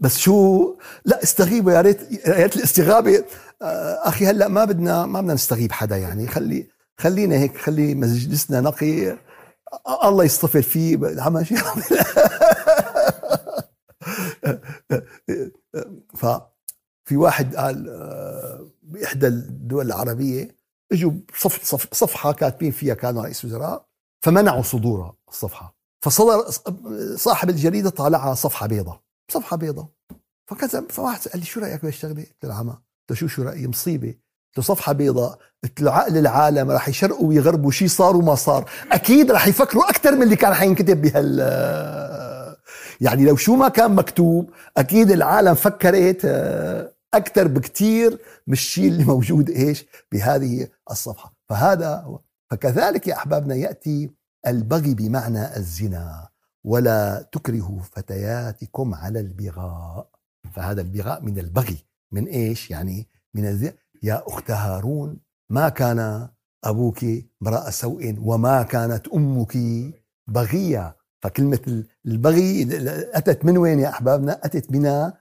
بس 0.00 0.18
شو؟ 0.18 0.76
لا 1.04 1.22
استغيبه. 1.22 1.72
يا 1.72 1.80
ريت 1.80 2.26
يا 2.26 2.34
ريت 2.34 2.56
الاستغابة 2.56 3.24
آه، 3.62 4.08
أخي 4.08 4.26
هلأ 4.26 4.48
ما 4.48 4.64
بدنا 4.64 5.06
ما 5.06 5.20
بدنا 5.20 5.34
نستغيب 5.34 5.72
حدا 5.72 5.96
يعني. 5.96 6.26
خلي 6.26 6.68
خلينا 6.98 7.36
هيك 7.36 7.56
خلي 7.56 7.94
مجلسنا 7.94 8.60
نقي. 8.60 9.18
الله 10.04 10.24
يصطفل 10.24 10.62
فيه. 10.62 11.20
عمل 11.20 11.46
شيء؟ 11.46 11.58
في 17.10 17.16
واحد 17.16 17.56
قال 17.56 17.88
آه، 17.88 18.70
بإحدى 18.82 19.26
الدول 19.26 19.86
العربية 19.86 20.56
إجوا 20.92 21.12
صف 21.36 21.64
صف 21.64 21.94
صفحة 21.94 22.32
كاتبين 22.32 22.70
فيها 22.70 22.94
كانوا 22.94 23.22
رئيس 23.22 23.44
وزراء 23.44 23.86
فمنعوا 24.24 24.62
صدورها 24.62 25.16
الصفحة. 25.28 25.79
فصدر 26.00 26.44
صاحب 27.16 27.50
الجريدة 27.50 27.90
طالعها 27.90 28.34
صفحة 28.34 28.66
بيضاء 28.66 29.00
صفحة 29.30 29.56
بيضاء. 29.56 29.88
فكذا 30.46 30.84
فواحد 30.88 31.28
قال 31.28 31.40
لي 31.40 31.46
شو 31.46 31.60
رأيك 31.60 31.82
بهالشغله؟ 31.82 32.22
قلت 32.22 32.44
له 32.44 32.54
عمى 32.54 32.78
قلت 33.08 33.18
شو 33.18 33.26
شو 33.26 33.42
رأيي؟ 33.42 33.66
مصيبة. 33.66 34.08
قلت 34.08 34.58
له 34.58 34.62
صفحة 34.64 34.92
بيضاء 34.92 35.38
قلت 35.64 35.80
له 35.80 35.92
عقل 35.92 36.16
العالم 36.16 36.70
راح 36.70 36.88
يشرقوا 36.88 37.28
ويغربوا 37.28 37.70
شيء 37.70 37.88
صار 37.88 38.16
وما 38.16 38.34
صار. 38.34 38.70
أكيد 38.92 39.30
راح 39.30 39.46
يفكروا 39.46 39.90
أكثر 39.90 40.16
من 40.16 40.22
اللي 40.22 40.36
كان 40.36 40.54
حينكتب 40.54 41.02
بهال 41.02 41.40
يعني 43.00 43.24
لو 43.24 43.36
شو 43.36 43.56
ما 43.56 43.68
كان 43.68 43.94
مكتوب 43.94 44.50
أكيد 44.76 45.10
العالم 45.10 45.54
فكرت 45.54 46.24
أكثر 47.14 47.48
بكثير 47.48 48.18
من 48.46 48.52
الشيء 48.52 48.88
اللي 48.88 49.04
موجود 49.04 49.50
إيش؟ 49.50 49.84
بهذه 50.12 50.68
الصفحة. 50.90 51.34
فهذا 51.48 52.18
فكذلك 52.50 53.06
يا 53.06 53.14
أحبابنا 53.14 53.54
يأتي 53.54 54.10
البغي 54.46 54.94
بمعنى 54.94 55.56
الزنا 55.56 56.28
ولا 56.64 57.28
تكرهوا 57.32 57.82
فتياتكم 57.82 58.94
على 58.94 59.20
البغاء. 59.20 60.10
فهذا 60.52 60.80
البغاء 60.80 61.22
من 61.22 61.38
البغي. 61.38 61.86
من 62.12 62.26
إيش؟ 62.26 62.70
يعني 62.70 63.08
من 63.34 63.46
الزنا. 63.46 63.72
يا 64.02 64.22
أخت 64.26 64.50
هارون 64.50 65.20
ما 65.50 65.68
كان 65.68 66.28
أبوك 66.64 67.04
امرأ 67.42 67.70
سوء 67.70 68.16
وما 68.20 68.62
كانت 68.62 69.08
أمك 69.08 69.58
بغية. 70.28 70.96
فكلمة 71.22 71.84
البغي 72.06 72.68
أتت 73.14 73.44
من 73.44 73.58
وين 73.58 73.78
يا 73.78 73.88
أحبابنا؟ 73.88 74.40
أتت 74.44 74.70
من 74.70 75.12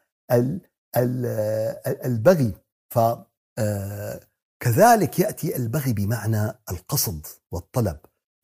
البغي. 2.06 2.54
ف 2.90 3.00
آه، 3.62 4.20
كذلك 4.60 5.20
يأتي 5.20 5.56
البغي 5.56 5.94
بمعنى 5.94 6.54
القصد 6.72 7.26
والطلب. 7.52 7.98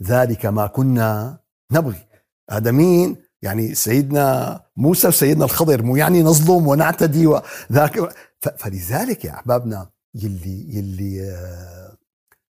ذلك 0.03 0.45
ما 0.45 0.67
كنا 0.67 1.39
نبغي. 1.71 2.07
هذا 2.51 2.71
مين؟ 2.71 3.15
يعني 3.41 3.75
سيدنا 3.75 4.59
موسى 4.77 5.07
وسيدنا 5.07 5.45
الخضر 5.45 5.83
مو 5.83 5.95
يعني 5.95 6.23
نظلم 6.23 6.67
ونعتدي 6.67 7.27
وذاك 7.27 8.15
فلذلك 8.57 9.25
يا 9.25 9.31
أحبابنا 9.31 9.89
يلي 10.15 10.77
يلي 10.77 11.21
آه، 11.21 11.97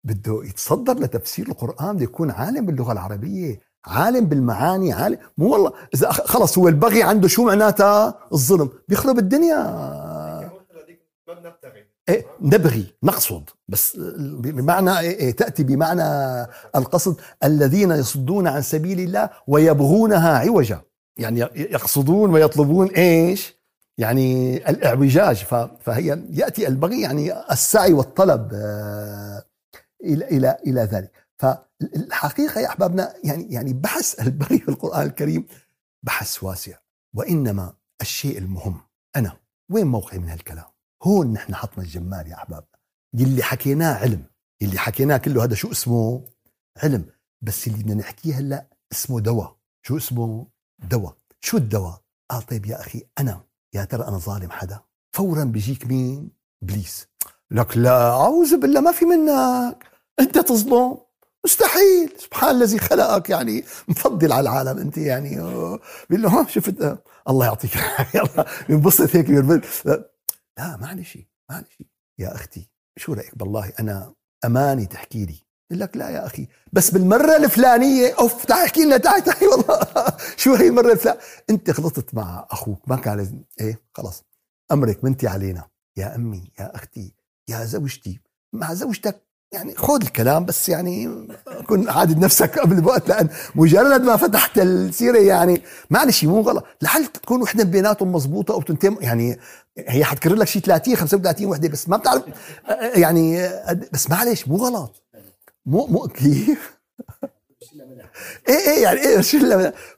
بده 0.04 0.42
يتصدر 0.44 0.94
لتفسير 0.94 1.48
القرآن 1.48 1.96
بده 1.96 2.04
يكون 2.04 2.32
عالم 2.32 2.66
باللغة 2.66 2.92
العربية 2.92 3.60
عالم 3.86 4.26
بالمعاني 4.26 4.94
عالم. 4.94 5.18
مو 5.38 5.54
والله 5.54 5.74
إذا 5.94 6.12
خلص 6.12 6.58
هو 6.58 6.68
البغي 6.68 7.04
عنده 7.04 7.28
شو 7.28 7.46
معناتها؟ 7.46 8.20
الظلم. 8.34 8.70
بيخرب 8.88 9.18
الدنيا. 9.20 9.64
ما 11.28 11.34
بنبتغي. 11.34 11.87
إيه 12.10 12.26
نبغي 12.42 12.94
نقصد. 13.04 13.50
بس 13.68 13.98
بمعنى 14.40 15.00
إيه, 15.00 15.20
إيه 15.20 15.32
تأتي 15.32 15.64
بمعنى 15.64 16.04
القصد 16.76 17.22
الذين 17.44 17.92
يصدون 17.92 18.48
عن 18.48 18.62
سبيل 18.62 19.00
الله 19.00 19.30
ويبغونها 19.48 20.38
عوجا. 20.38 20.82
يعني 21.18 21.40
يقصدون 21.56 22.30
ويطلبون 22.30 22.88
إيش؟ 22.88 23.58
يعني 23.98 24.58
الإعوجاج. 24.70 25.36
فهي 25.80 26.24
يأتي 26.30 26.68
البغي 26.68 27.02
يعني 27.02 27.52
السعي 27.52 27.94
والطلب 27.94 28.50
آه، 28.54 29.44
إلى 30.04 30.26
إلى 30.26 30.58
إلى 30.68 30.82
ذلك. 30.82 31.12
فالحقيقة 31.38 32.62
يا 32.62 32.68
أحبابنا 32.68 33.14
يعني 33.24 33.54
يعني 33.54 33.74
بحث 33.74 34.22
البغي 34.22 34.60
في 34.60 34.70
القرآن 34.70 35.06
الكريم 35.06 35.46
بحث 36.04 36.44
واسع. 36.44 36.78
وإنما 37.16 37.74
الشيء 38.02 38.38
المهم 38.38 38.82
أنا. 39.16 39.38
وين 39.72 39.88
موقعي 39.88 40.20
من 40.20 40.30
هالكلام؟ 40.30 40.77
هون 41.04 41.34
نحن 41.34 41.56
حطنا 41.56 41.84
الجمال 41.84 42.28
يا 42.28 42.36
أحباب. 42.36 42.66
يلي 43.14 43.44
حكيناه 43.44 43.94
علم 43.94 44.24
يلي 44.62 44.78
حكيناه 44.78 45.18
كله 45.18 45.44
هذا 45.44 45.56
شو 45.56 45.72
اسمه؟ 45.72 46.24
علم. 46.84 47.06
بس 47.42 47.68
اللي 47.68 47.84
بدنا 47.84 47.94
نحكيه 47.94 48.36
هلأ 48.36 48.68
اسمه 48.92 49.20
دواء. 49.20 49.58
شو 49.82 49.98
اسمه؟ 49.98 50.48
دواء. 50.80 51.18
شو 51.42 51.58
الدواء؟ 51.58 52.02
قال 52.32 52.42
طيب 52.42 52.66
يا 52.66 52.80
أخي 52.80 53.04
أنا 53.20 53.44
يا 53.74 53.86
ترى 53.86 54.08
أنا 54.08 54.18
ظالم 54.18 54.52
حدا؟ 54.52 54.80
فورا 55.16 55.44
بيجيك 55.44 55.88
مين؟ 55.88 56.32
ابليس 56.64 57.08
لك 57.52 57.78
لا 57.78 58.10
أعوذ 58.10 58.58
بالله 58.58 58.82
ما 58.82 58.92
في 58.92 59.06
منك. 59.06 59.84
أنت 60.20 60.38
تظلم 60.38 60.98
مستحيل. 61.46 62.14
سبحان 62.18 62.56
الذي 62.56 62.80
خلقك 62.80 63.30
يعني 63.30 63.64
مفضل 63.88 64.32
على 64.32 64.50
العالم 64.50 64.78
أنت 64.78 64.98
يعني. 64.98 65.30
بيقول 66.10 66.22
له 66.24 66.30
ها 66.30 66.48
شفت؟ 66.48 67.00
الله 67.30 67.46
يعطيك 67.46 67.72
يلا 68.16 68.46
بينبسط 68.70 69.16
هيك 69.16 69.30
لا 70.58 70.78
معلش 70.78 71.18
معلش. 71.52 71.78
يا 72.20 72.36
أختي 72.36 72.70
شو 72.98 73.14
رأيك 73.14 73.38
بالله؟ 73.38 73.74
أنا 73.80 74.14
أماني 74.46 74.86
تحكي 74.86 75.26
لي. 75.26 75.36
بقول 75.70 75.80
لك 75.82 75.98
لا 75.98 76.10
يا 76.10 76.26
أخي 76.26 76.48
بس 76.74 76.92
بالمرة 76.92 77.36
الفلانية 77.38 78.16
أوف 78.20 78.46
تعال 78.46 78.66
احكي 78.66 78.86
لنا 78.86 78.98
تعال 78.98 79.24
تعال 79.24 79.44
والله. 79.48 79.80
شو 80.38 80.54
هي 80.54 80.68
المرة 80.68 80.92
الفلانيه 80.92 81.20
أنت 81.50 81.70
غلطت 81.70 82.16
مع 82.16 82.48
أخوك 82.52 82.90
ما 82.90 82.96
كان 82.96 83.18
لازم 83.18 83.44
إيه 83.60 83.82
خلص 83.94 84.24
أمرك 84.72 85.04
بنتي 85.04 85.28
علينا. 85.28 85.70
يا 85.98 86.16
أمي 86.16 86.52
يا 86.60 86.76
أختي 86.76 87.14
يا 87.50 87.66
زوجتي. 87.66 88.20
مع 88.54 88.74
زوجتك 88.74 89.27
يعني 89.52 89.76
خذ 89.76 90.02
الكلام 90.02 90.46
بس 90.46 90.70
يعني 90.70 91.28
كن 91.68 91.90
عادد 91.90 92.18
نفسك 92.18 92.60
قبل 92.60 92.78
الوقت 92.78 93.10
لأن 93.10 93.30
مجرد 93.56 94.02
ما 94.02 94.16
فتحت 94.18 94.58
السيرة 94.58 95.18
يعني 95.18 95.62
معلش 95.90 96.24
مو 96.24 96.42
غلط. 96.42 96.64
لحل 96.82 97.06
تكون 97.06 97.42
وحدة 97.42 97.64
بيناتهم 97.64 98.12
مزبوطه 98.12 98.54
أو 98.54 98.62
تنتم 98.62 98.98
يعني 99.02 99.40
هي 99.78 100.04
حتكرر 100.06 100.36
لك 100.36 100.48
شيء 100.48 100.62
30 100.62 100.96
35 100.96 101.48
وحدة 101.48 101.70
بس 101.70 101.90
ما 101.90 101.98
بتعرف 101.98 102.24
يعني 102.96 103.50
بس 103.94 104.10
معلش 104.10 104.48
مو 104.48 104.56
غلط. 104.56 105.04
مو 105.66 105.86
مو 105.88 106.08
كيف؟ 106.08 106.78
إيه 108.50 108.56
إيه 108.56 108.84
يعني 108.84 109.00
إيه 109.00 109.22
شو 109.22 109.38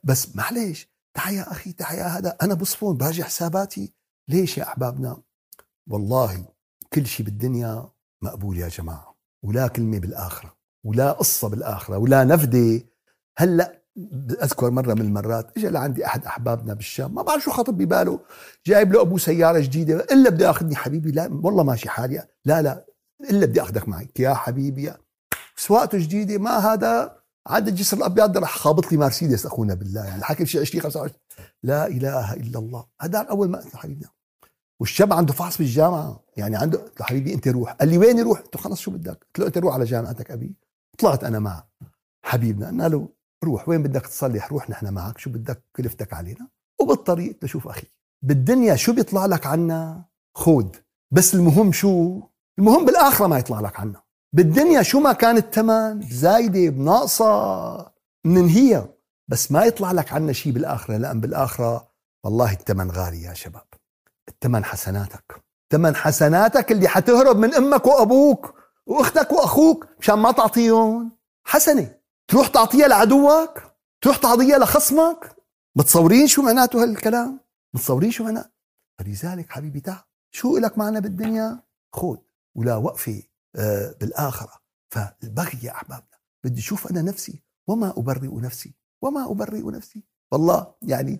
بس 0.04 0.36
معلش 0.36 0.90
تعال 1.14 1.34
يا 1.36 1.52
أخي 1.52 1.72
تعال 1.72 1.98
يا 1.98 2.04
هذا 2.04 2.38
أنا 2.42 2.54
بصفون 2.54 2.98
باجي 2.98 3.24
حساباتي. 3.24 3.94
ليش 4.28 4.58
يا 4.58 4.64
أحبابنا؟ 4.64 5.22
والله 5.90 6.46
كل 6.94 7.06
شيء 7.06 7.26
بالدنيا 7.26 7.90
مقبول 8.22 8.58
يا 8.58 8.68
جماعة. 8.68 9.09
ولا 9.44 9.68
كلمة 9.68 10.00
بالآخرة 10.00 10.54
ولا 10.86 11.12
قصة 11.12 11.50
بالآخرة 11.50 11.98
ولا 11.98 12.24
نفده 12.24 12.82
هلأ 13.38 13.80
أذكر 14.44 14.70
مرة 14.70 14.94
من 14.94 15.02
المرات 15.02 15.58
اجى 15.58 15.70
لعندي 15.70 16.06
أحد 16.06 16.26
أحبابنا 16.26 16.74
بالشام 16.74 17.16
ما 17.16 17.22
بعرف 17.22 17.44
شو 17.44 17.52
خاطر 17.52 17.72
بباله 17.72 18.20
جايب 18.66 18.94
له 18.94 19.02
أبو 19.02 19.18
سيارة 19.18 19.60
جديدة 19.60 20.00
إلا 20.00 20.30
بدي 20.30 20.50
آخذني 20.50 20.76
حبيبي 20.76 21.12
لا 21.12 21.40
والله 21.44 21.64
ماشي 21.64 21.90
حالي 21.90 22.28
لا 22.46 22.62
لا 22.62 22.86
إلا 23.30 23.46
بدي 23.46 23.62
آخذك 23.62 23.88
معي. 23.88 24.08
يا 24.20 24.34
حبيبي 24.34 24.94
سواقته 25.56 25.98
جديدة 25.98 26.38
ما 26.38 26.58
هذا 26.58 27.20
عاد 27.48 27.68
الجسر 27.68 27.98
الأبيض 27.98 28.38
راح 28.38 28.58
خابط 28.58 28.92
لي 28.92 28.98
مرسيدس 28.98 29.46
أخونا 29.46 29.74
بالله 29.74 30.06
يعني 30.06 30.24
حكي 30.24 30.46
شيء 30.46 30.62
20 30.62 30.84
25 30.84 31.20
لا 31.64 31.88
إله 31.88 32.34
إلا 32.34 32.60
الله. 32.60 32.86
هذا 33.02 33.20
أول 33.20 33.50
ما 33.50 33.64
حبيبنا 33.74 34.10
والشاب 34.80 35.14
عنده 35.14 35.34
فحص 35.34 35.58
بالجامعة. 35.58 36.20
يعني 36.38 36.56
عنده 36.56 36.78
قلت 36.78 37.00
له 37.00 37.06
حبيبي 37.06 37.34
أنت 37.34 37.48
روح. 37.48 37.72
قال 37.72 37.90
لي 37.90 37.98
وين 37.98 38.20
يروح؟ 38.20 38.40
قلت 38.40 38.56
له 38.56 38.62
خلص 38.62 38.80
شو 38.80 38.92
بدك؟ 38.92 39.26
قلت 39.28 39.40
له 39.40 39.48
أنت 39.48 39.58
روح 39.58 39.74
على 39.74 39.86
جامعتك 39.86 40.32
أبي. 40.32 40.56
طلعت 40.98 41.24
أنا 41.24 41.40
معه 41.40 41.70
حبيبنا. 42.26 42.68
قلنا 42.68 42.88
له 42.88 43.10
روح 43.44 43.70
وين 43.70 43.84
بدك 43.84 44.08
تصلح 44.08 44.52
روح 44.52 44.70
نحن 44.70 44.94
معك. 44.94 45.18
شو 45.18 45.30
بدك؟ 45.30 45.64
كلفتك 45.76 46.14
علينا. 46.14 46.48
وبالطريق 46.82 47.40
تشوف 47.40 47.68
أخي 47.68 47.88
بالدنيا 48.22 48.76
شو 48.76 48.94
بيطلع 48.94 49.26
لك 49.26 49.48
عنا؟ 49.48 50.06
خود. 50.36 50.76
بس 51.12 51.36
المهم 51.36 51.72
شو؟ 51.72 52.22
المهم 52.60 52.86
بالآخرة 52.86 53.28
ما 53.28 53.40
يطلع 53.40 53.60
لك 53.60 53.80
عنها 53.80 54.04
بالدنيا 54.34 54.82
شو 54.82 55.00
ما 55.00 55.14
كان 55.14 55.38
الثمن 55.38 56.02
زايدة 56.02 56.70
بناقصة 56.70 57.92
ننهيها 58.26 58.90
بس 59.28 59.52
ما 59.52 59.66
يطلع 59.66 59.92
لك 59.92 60.14
عنا 60.14 60.34
شيء 60.34 60.54
بالآخرة. 60.54 60.98
لأن 60.98 61.20
بالآخرة 61.20 61.90
والله 62.24 62.52
الثمن 62.54 62.92
غالي 62.92 63.22
يا 63.22 63.34
شباب. 63.34 63.69
الثمن 64.30 64.66
حسناتك. 64.66 65.44
ثمن 65.72 65.96
حسناتك 65.96 66.72
اللي 66.72 66.88
حتهرب 66.88 67.38
من 67.38 67.54
أمك 67.54 67.86
وأبوك 67.86 68.54
وأختك 68.86 69.32
وأخوك 69.32 69.88
مشان 70.00 70.20
ما 70.20 70.32
تعطيهم. 70.32 71.12
حسنة. 71.44 71.96
تروح 72.28 72.48
تعطيها 72.48 72.88
لعدوك 72.88 73.64
تروح 74.02 74.18
تعطيها 74.18 74.58
لخصمك. 74.58 75.36
متصورين 75.76 76.28
شو 76.28 76.42
معناته 76.42 76.84
هالكلام؟ 76.84 77.40
متصورين 77.74 78.12
شو 78.12 78.24
معناته؟ 78.24 78.50
فلذلك 79.00 79.50
حبيبي 79.50 79.80
تعال 79.80 80.04
شو 80.32 80.58
لك 80.58 80.78
معنا 80.78 81.00
بالدنيا؟ 81.00 81.64
خذ 81.94 82.18
ولا 82.56 82.76
وقفه 82.76 83.24
آه، 83.56 83.96
بالآخرة. 84.00 84.54
فالبغي 84.90 85.60
يا 85.64 85.72
أحبابنا 85.72 86.18
بدي 86.44 86.60
أشوف 86.60 86.92
أنا 86.92 87.02
نفسي 87.02 87.44
وما 87.68 87.94
أبرئ 87.98 88.40
نفسي 88.40 88.74
وما 89.02 89.32
أبرئ 89.32 89.72
نفسي. 89.72 90.04
والله 90.32 90.74
يعني 90.82 91.20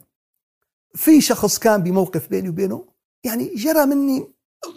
في 0.96 1.22
شخص 1.22 1.60
كان 1.60 1.84
بموقف 1.84 2.28
بيني 2.28 2.50
وبينه 2.50 2.86
يعني 3.24 3.56
جرى 3.56 3.86
مني 3.86 4.28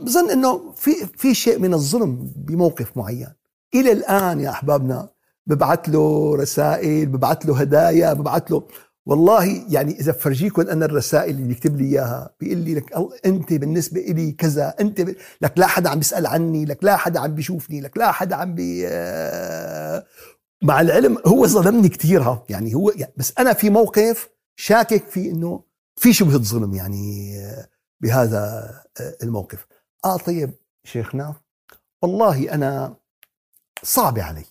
بظن 0.00 0.30
إنه 0.30 0.72
في 0.72 0.92
في 1.16 1.34
شيء 1.34 1.58
من 1.58 1.74
الظلم 1.74 2.32
بموقف 2.36 2.96
معين. 2.96 3.28
إلى 3.74 3.92
الآن 3.92 4.40
يا 4.40 4.50
أحبابنا 4.50 5.08
ببعث 5.46 5.88
له 5.88 6.36
رسائل 6.36 7.06
ببعث 7.06 7.46
له 7.46 7.60
هدايا 7.60 8.12
ببعث 8.12 8.42
له 8.50 8.62
والله 9.06 9.64
يعني 9.68 10.00
إذا 10.00 10.12
بفرجيكم 10.12 10.62
أنا 10.62 10.84
الرسائل 10.84 11.30
اللي 11.34 11.48
بيكتب 11.48 11.76
لي 11.76 11.84
إياها 11.84 12.34
بيقول 12.40 12.58
لي 12.58 12.74
لك 12.74 12.92
أنت 13.26 13.52
بالنسبة 13.52 14.00
لي 14.00 14.32
كذا 14.32 14.74
أنت 14.80 15.00
ب... 15.00 15.14
لك 15.42 15.52
لا 15.56 15.66
حدا 15.66 15.90
عم 15.90 15.98
بيسأل 15.98 16.26
عني 16.26 16.64
لك 16.64 16.84
لا 16.84 16.96
حدا 16.96 17.20
عم 17.20 17.34
بيشوفني 17.34 17.80
لك 17.80 17.98
لا 17.98 18.12
حدا 18.12 18.36
عم 18.36 18.54
بي 18.54 18.82
مع 20.62 20.80
العلم 20.80 21.18
هو 21.26 21.46
ظلمني 21.46 21.88
كثير 21.88 22.38
يعني 22.48 22.74
هو 22.74 22.90
يعني 22.90 23.12
بس 23.16 23.32
أنا 23.38 23.52
في 23.52 23.70
موقف 23.70 24.28
شاكك 24.56 25.08
في 25.08 25.30
إنه 25.30 25.64
في 25.96 26.12
شبهة 26.12 26.38
ظلم 26.38 26.74
يعني 26.74 27.34
بهذا 28.02 28.40
آه، 29.00 29.16
الموقف. 29.22 29.66
آه 30.04 30.16
طيب 30.16 30.54
شيخنا 30.84 31.34
والله 32.02 32.54
أنا 32.54 32.96
صعب 33.82 34.18
علي 34.18 34.44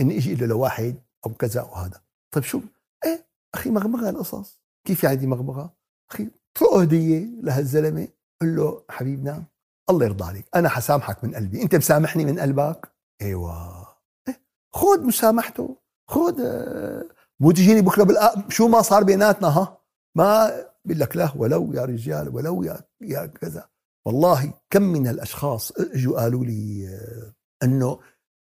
إني 0.00 0.18
أجي 0.18 0.34
له 0.34 0.46
لواحد 0.46 1.02
أو 1.26 1.34
كذا 1.34 1.60
أو 1.60 1.74
هذا. 1.74 2.00
طيب 2.30 2.44
شو؟ 2.44 2.60
إيه 3.04 3.26
أخي 3.54 3.70
مغمغة 3.70 4.10
القصص. 4.10 4.60
كيف 4.84 5.04
يعني 5.04 5.16
دي 5.16 5.26
مغمغة؟ 5.26 5.76
أخي 6.10 6.30
اتركه 6.56 6.82
هديه 6.82 7.26
لهالزلمه 7.42 8.08
قل 8.40 8.56
له 8.56 8.82
حبيبنا 8.90 9.44
الله 9.90 10.04
يرضى 10.06 10.24
عليك 10.24 10.46
أنا 10.54 10.68
حسامحك 10.68 11.24
من 11.24 11.34
قلبي. 11.34 11.62
أنت 11.62 11.74
مسامحني 11.74 12.24
من 12.24 12.40
قلبك؟ 12.40 12.92
أيوه. 13.22 13.86
إيه؟ 14.28 14.40
خذ 14.74 15.02
مسامحته 15.02 15.76
خذ 16.08 16.40
آه، 16.40 17.04
مو 17.40 17.50
تجيني 17.50 17.80
بكرة 17.82 18.02
بالأ... 18.02 18.48
شو 18.48 18.68
ما 18.68 18.82
صار 18.82 19.04
بيناتنا 19.04 19.48
ها؟ 19.48 19.78
ما 20.14 20.52
بقول 20.86 21.00
لك 21.00 21.16
لا 21.16 21.32
ولو 21.36 21.72
يا 21.72 21.84
رجال 21.84 22.28
ولو 22.28 22.62
يا 22.62 22.80
يا 23.00 23.26
كذا. 23.26 23.68
والله 24.06 24.52
كم 24.70 24.82
من 24.82 25.08
الأشخاص 25.08 25.72
إجوا 25.72 26.20
قالوا 26.20 26.44
لي 26.44 26.88
آه، 26.88 27.34
إنه 27.64 27.98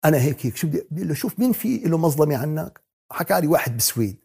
أنا 0.04 0.16
هيك 0.18 0.46
هيك. 0.46 0.56
شو 0.56 0.66
بدي 0.66 0.82
بقول 0.90 1.08
له 1.08 1.14
شوف 1.14 1.38
مين 1.38 1.52
في 1.52 1.78
له 1.78 1.98
مظلمة 1.98 2.36
عنك؟ 2.36 2.80
حكى 3.12 3.40
لي 3.40 3.46
واحد 3.46 3.72
بالسويد. 3.72 4.18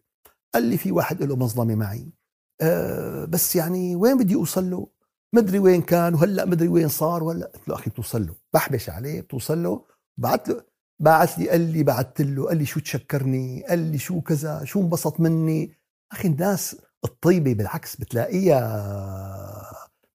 قال 0.54 0.62
لي 0.62 0.76
في 0.76 0.92
واحد 0.92 1.22
له 1.22 1.36
مظلمة 1.36 1.74
معي. 1.74 2.12
أه 2.60 3.24
بس 3.24 3.56
يعني 3.56 3.96
وين 3.96 4.18
بدي 4.18 4.34
أوصل 4.34 4.70
له؟ 4.70 4.88
مدري 5.34 5.58
وين 5.58 5.82
كان 5.82 6.14
وهلأ 6.14 6.44
مدري 6.44 6.68
وين 6.68 6.88
صار 6.88 7.22
ولا 7.22 7.46
قلت 7.46 7.68
له 7.68 7.74
أخي 7.74 7.90
بتوصل 7.90 8.26
له. 8.26 8.34
بحبش 8.54 8.90
عليه 8.90 9.20
بتوصل 9.20 9.62
له. 9.62 9.84
بعت 10.18 10.48
له 10.48 10.64
بعت 11.00 11.38
لي 11.38 11.48
قال 11.50 11.60
لي 11.60 11.82
بعثت 11.82 12.20
له 12.20 12.46
قال 12.46 12.56
لي 12.56 12.66
شو 12.66 12.80
تشكرني؟ 12.80 13.64
قال 13.68 13.78
لي 13.78 13.98
شو 13.98 14.20
كذا 14.20 14.64
شو 14.64 14.80
انبسط 14.80 15.20
مني؟ 15.20 15.78
أخي 16.12 16.28
الناس 16.28 16.76
الطيبة 17.04 17.52
بالعكس 17.52 17.96
بتلاقيها 17.96 18.62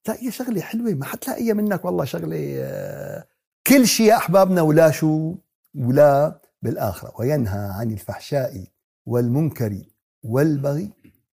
بتلاقيها 0.02 0.30
شغلة 0.30 0.60
حلوة 0.60 0.94
ما 0.94 1.04
حتلاقيها 1.04 1.54
منك 1.54 1.84
والله 1.84 2.04
شغلة 2.04 3.24
كل 3.66 3.86
شيء 3.86 4.06
يا 4.06 4.16
أحبابنا 4.16 4.62
ولا 4.62 4.90
شو 4.90 5.34
ولا 5.74 6.40
بالآخرة. 6.62 7.12
وينهى 7.18 7.68
عن 7.72 7.90
الفحشاء 7.90 8.64
والمنكر 9.06 9.82
والبغي 10.22 10.90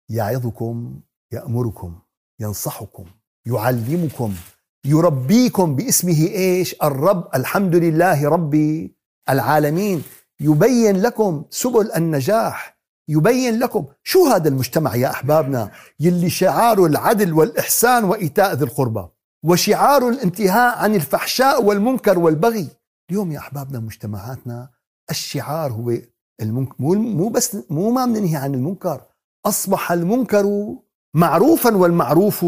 يعظكم 0.09 0.99
يأمركم 1.31 1.99
ينصحكم 2.39 3.05
يعلمكم 3.45 4.33
يربيكم 4.85 5.75
باسمه 5.75 6.19
إيش؟ 6.27 6.75
الرب 6.83 7.29
الحمد 7.35 7.75
لله 7.75 8.29
رب 8.29 8.55
العالمين. 9.29 10.03
يبين 10.39 11.01
لكم 11.01 11.45
سبل 11.49 11.91
النجاح. 11.91 12.76
يبين 13.07 13.59
لكم 13.59 13.85
شو 14.03 14.25
هذا 14.27 14.49
المجتمع 14.49 14.95
يا 14.95 15.09
أحبابنا 15.09 15.71
يلي 15.99 16.29
شعاره 16.29 16.85
العدل 16.85 17.33
والإحسان 17.33 18.03
وإيتاء 18.03 18.53
ذي 18.53 18.63
القربى 18.63 19.07
وشعار 19.43 20.09
الانتهاء 20.09 20.77
عن 20.77 20.95
الفحشاء 20.95 21.63
والمنكر 21.63 22.19
والبغي. 22.19 22.67
اليوم 23.09 23.31
يا 23.31 23.39
أحبابنا 23.39 23.79
مجتمعاتنا 23.79 24.69
الشعار 25.09 25.71
هو 25.71 25.93
المنكر 26.41 26.75
مو 26.79 26.93
مو 26.93 27.29
بس 27.29 27.57
مو 27.69 27.91
ما 27.91 28.05
بننهي 28.05 28.35
عن 28.35 28.55
المنكر 28.55 29.01
أصبح 29.45 29.91
المنكر 29.91 30.75
معروفا 31.13 31.75
والمعروف 31.75 32.45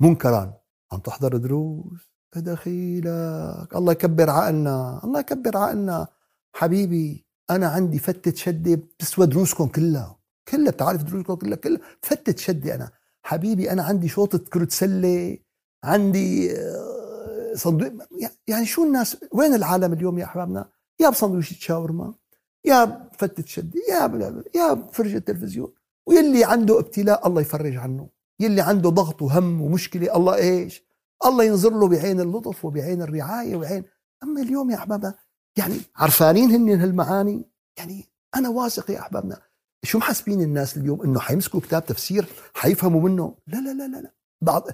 منكرا. 0.00 0.54
عم 0.92 0.98
تحضر 0.98 1.36
دروس 1.36 2.12
دخيلك 2.36 3.68
الله 3.76 3.92
يكبر 3.92 4.30
عقلنا 4.30 5.00
الله 5.04 5.20
يكبر 5.20 5.56
عقلنا. 5.56 6.06
حبيبي 6.54 7.21
أنا 7.50 7.66
عندي 7.66 7.98
فتة 7.98 8.34
شدة 8.34 8.74
بتسوى 8.74 9.26
دروسكم 9.26 9.66
كلها. 9.66 10.18
كلها 10.48 10.70
بتعرف 10.72 11.02
دروسكم 11.02 11.34
كلها 11.34 11.56
كلها 11.56 11.80
فتة 12.02 12.36
شدة 12.36 12.74
أنا. 12.74 12.90
حبيبي 13.22 13.70
أنا 13.70 13.82
عندي 13.82 14.08
شوطة 14.08 14.38
كرة 14.38 14.68
سلة 14.70 15.38
عندي 15.84 16.52
آه، 16.58 17.54
صندوق 17.54 17.92
يعني 18.46 18.66
شو 18.66 18.84
الناس 18.84 19.16
وين 19.32 19.54
العالم 19.54 19.92
اليوم 19.92 20.18
يا 20.18 20.24
أحبابنا؟ 20.24 20.68
يا 21.00 21.08
بصندوق 21.08 21.40
شاورما 21.40 22.14
يا 22.64 22.84
بفتة 22.84 23.44
شدة 23.46 23.80
يا 23.90 24.06
بلا 24.06 24.44
يا 24.54 24.86
فرجة 24.92 25.18
تلفزيون 25.18 25.72
ويلي 26.06 26.44
عنده 26.44 26.78
ابتلاء 26.78 27.28
الله 27.28 27.40
يفرج 27.40 27.76
عنه. 27.76 28.08
يلي 28.40 28.60
عنده 28.60 28.90
ضغط 28.90 29.22
وهم 29.22 29.62
ومشكلة 29.62 30.16
الله 30.16 30.34
إيش؟ 30.34 30.84
الله 31.26 31.44
ينظر 31.44 31.70
له 31.70 31.88
بعين 31.88 32.20
اللطف 32.20 32.64
وبعين 32.64 33.02
الرعاية 33.02 33.56
وعين 33.56 33.84
أما 34.22 34.42
اليوم 34.42 34.70
يا 34.70 34.76
أحبابنا 34.76 35.14
يعني 35.58 35.80
عرفانين 35.96 36.50
هن 36.50 36.80
هالمعاني؟ 36.80 37.44
يعني 37.78 38.08
أنا 38.34 38.48
واثق 38.48 38.90
يا 38.90 39.00
أحبابنا. 39.00 39.40
شو 39.84 39.98
محسبين 39.98 40.40
الناس 40.40 40.76
اليوم 40.76 41.02
إنه 41.02 41.20
حيمسكوا 41.20 41.60
كتاب 41.60 41.86
تفسير 41.86 42.26
حيفهموا 42.54 43.00
منه؟ 43.00 43.34
لا 43.46 43.56
لا 43.56 43.72
لا 43.72 44.00
لا. 44.00 44.14
بعض 44.42 44.66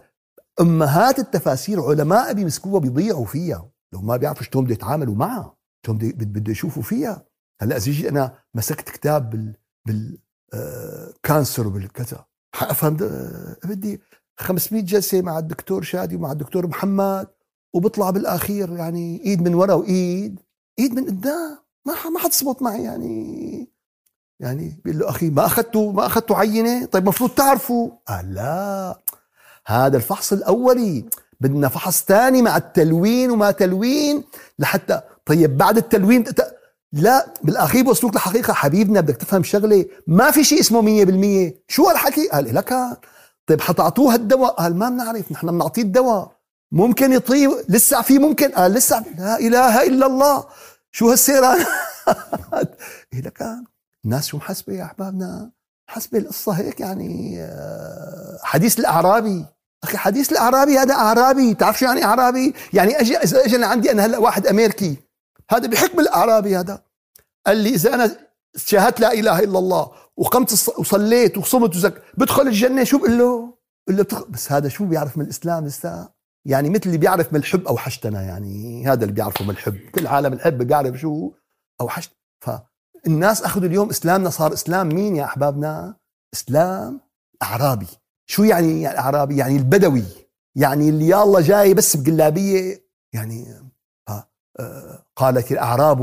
أمهات 0.61 1.19
التفاسير 1.19 1.83
علماء 1.83 2.33
بيمسكوها 2.33 2.81
بيضيعوا 2.81 3.25
فيها. 3.25 3.71
لو 3.93 4.01
ما 4.01 4.17
بيعرفوا 4.17 4.43
شلون 4.43 4.65
بده 4.65 4.73
يتعاملوا 4.73 5.15
معها 5.15 5.57
شلون 5.87 5.99
بده 5.99 6.53
يشوفوا 6.53 6.83
فيها. 6.83 7.27
هلأ 7.61 7.77
إذا 7.77 8.09
أنا 8.09 8.39
مسكت 8.55 8.91
كتاب 8.91 9.31
بال 9.31 9.57
بال 9.87 10.19
آه 10.55 11.15
كانسر 11.23 11.67
وبالكذا 11.67 12.25
حأفهم 12.55 12.97
بدي 13.65 14.01
500 14.41 14.83
جلسة 14.83 15.23
مع 15.23 15.39
الدكتور 15.39 15.83
شادي 15.83 16.17
ومع 16.17 16.33
الدكتور 16.33 16.67
محمد 16.67 17.29
وبطلع 17.75 18.11
بالآخير 18.11 18.77
يعني 18.77 19.25
إيد 19.25 19.43
من 19.43 19.55
ورا 19.55 19.75
وإيد. 19.75 20.41
إيد 20.79 20.95
من 20.95 21.05
قدام. 21.07 21.59
ما 21.87 21.95
ما 22.11 22.19
حتصبط 22.19 22.63
معي 22.63 22.83
يعني. 22.83 23.69
يعني 24.41 24.81
بيقول 24.85 25.01
له 25.01 25.09
أخي 25.09 25.31
ما 25.31 25.47
اخذتوا 25.47 25.93
ما 25.93 26.07
اخذتوا 26.07 26.37
عينة؟ 26.37 26.85
طيب 26.85 27.09
مفروض 27.09 27.31
تعرفوا. 27.31 27.91
قال 28.09 28.35
لا. 28.35 28.99
هذا 29.67 29.97
الفحص 29.97 30.33
الأولي. 30.33 31.05
بدنا 31.41 31.69
فحص 31.69 32.05
ثاني 32.05 32.43
مع 32.43 32.57
التلوين 32.57 33.31
وما 33.31 33.51
تلوين 33.51 34.25
لحتى 34.59 35.01
طيب 35.27 35.57
بعد 35.57 35.77
التلوين 35.77 36.25
لا 36.93 37.27
بالأخير 37.43 37.85
بوصلوك 37.85 38.17
لحقيقة. 38.17 38.53
حبيبنا 38.53 39.01
بدك 39.01 39.17
تفهم 39.17 39.43
شغلة. 39.43 39.85
ما 40.07 40.31
في 40.31 40.45
شيء 40.45 40.61
اسمه 40.61 40.81
100% 41.51 41.55
شو 41.69 41.85
هالحكي؟ 41.89 42.29
قال 42.29 42.55
لك 42.55 42.75
طيب 43.47 43.61
حتعطوه 43.61 44.15
الدواء 44.15 44.53
قال 44.53 44.77
ما 44.77 44.89
بنعرف 44.89 45.33
نحن 45.33 45.51
بنعطيه 45.51 45.83
الدواء. 45.83 46.33
ممكن 46.73 47.13
يطيب. 47.13 47.51
لسه 47.69 48.03
في 48.03 48.19
ممكن. 48.19 48.51
قال 48.51 48.73
لسه. 48.73 49.05
لا 49.19 49.39
إله 49.39 49.87
إلا 49.87 50.07
الله. 50.07 50.45
شو 50.93 51.11
هالسيران 51.11 51.59
إيه 53.13 53.21
لك 53.21 53.43
الناس 54.05 54.27
شو 54.27 54.37
محسبه 54.37 54.73
يا 54.73 54.85
أحبابنا؟ 54.85 55.51
حسب 55.91 56.17
القصة 56.17 56.53
هيك 56.53 56.81
يعني 56.81 57.37
آه، 57.43 58.39
حديث 58.43 58.79
الأعرابي. 58.79 59.47
أخي 59.85 59.97
حديث 59.97 60.33
الأعرابي 60.33 60.79
هذا 60.79 60.95
أعرابي. 60.95 61.55
تعرف 61.55 61.79
شو 61.79 61.87
يعني 61.87 62.05
أعرابي؟ 62.05 62.55
يعني 62.73 63.01
أجي 63.01 63.17
إذا 63.17 63.45
اجى 63.45 63.65
عندي 63.65 63.93
أنا 63.93 64.07
هلأ 64.07 64.19
واحد 64.19 64.47
أمريكي 64.47 64.97
هذا 65.51 65.67
بحكم 65.67 66.01
الأعرابي 66.01 66.57
هذا. 66.57 66.83
قال 67.47 67.57
لي 67.57 67.75
إذا 67.75 67.95
أنا 67.95 68.17
شاهدت 68.57 69.01
لا 69.01 69.13
إله 69.13 69.39
إلا 69.39 69.59
الله 69.59 69.91
وقمت 70.17 70.53
وصليت 70.79 71.39
وصمت 71.39 71.77
وزك 71.77 72.03
بدخل 72.15 72.47
الجنة 72.47 72.85
شو 72.85 72.99
بقول 72.99 73.19
له؟ 73.19 73.55
بقول 73.87 73.99
له 73.99 74.27
بس 74.29 74.53
هذا 74.53 74.69
شو 74.69 74.85
بيعرف 74.85 75.19
من 75.19 75.25
الإسلام 75.25 75.67
لسه 75.67 76.09
يعني 76.49 76.71
مثل 76.71 76.83
اللي 76.87 76.99
بيعرف 76.99 77.33
من 77.33 77.39
الحب 77.39 77.67
أوحشتنا 77.67 78.23
يعني 78.23 78.87
هذا 78.87 79.03
اللي 79.03 79.15
بيعرفه 79.15 79.45
من 79.45 79.51
الحب. 79.51 79.77
كل 79.77 80.07
عالم 80.07 80.33
الحب 80.33 80.63
بيعرف 80.63 80.97
شو 80.97 81.33
أوحشت. 81.81 82.13
فالناس 82.45 83.43
أخذوا 83.43 83.67
اليوم 83.67 83.91
إسلامنا 83.91 84.31
صار 84.31 84.53
إسلام 84.53 84.89
مين 84.89 85.17
يا 85.17 85.25
أحبابنا؟ 85.25 85.97
إسلام 86.35 87.01
أعرابي. 87.43 87.87
شو 88.31 88.45
يعني, 88.45 88.99
أعرابي؟ 88.99 89.37
يعني 89.37 89.57
البدوي. 89.57 90.05
يعني 90.57 90.89
اللي 90.89 91.23
الله 91.23 91.41
جاي 91.41 91.75
بس 91.75 91.97
بقلابية. 91.97 92.85
يعني 93.15 93.47
آه، 94.61 95.05
قالت 95.17 95.53
الأعراب 95.53 96.01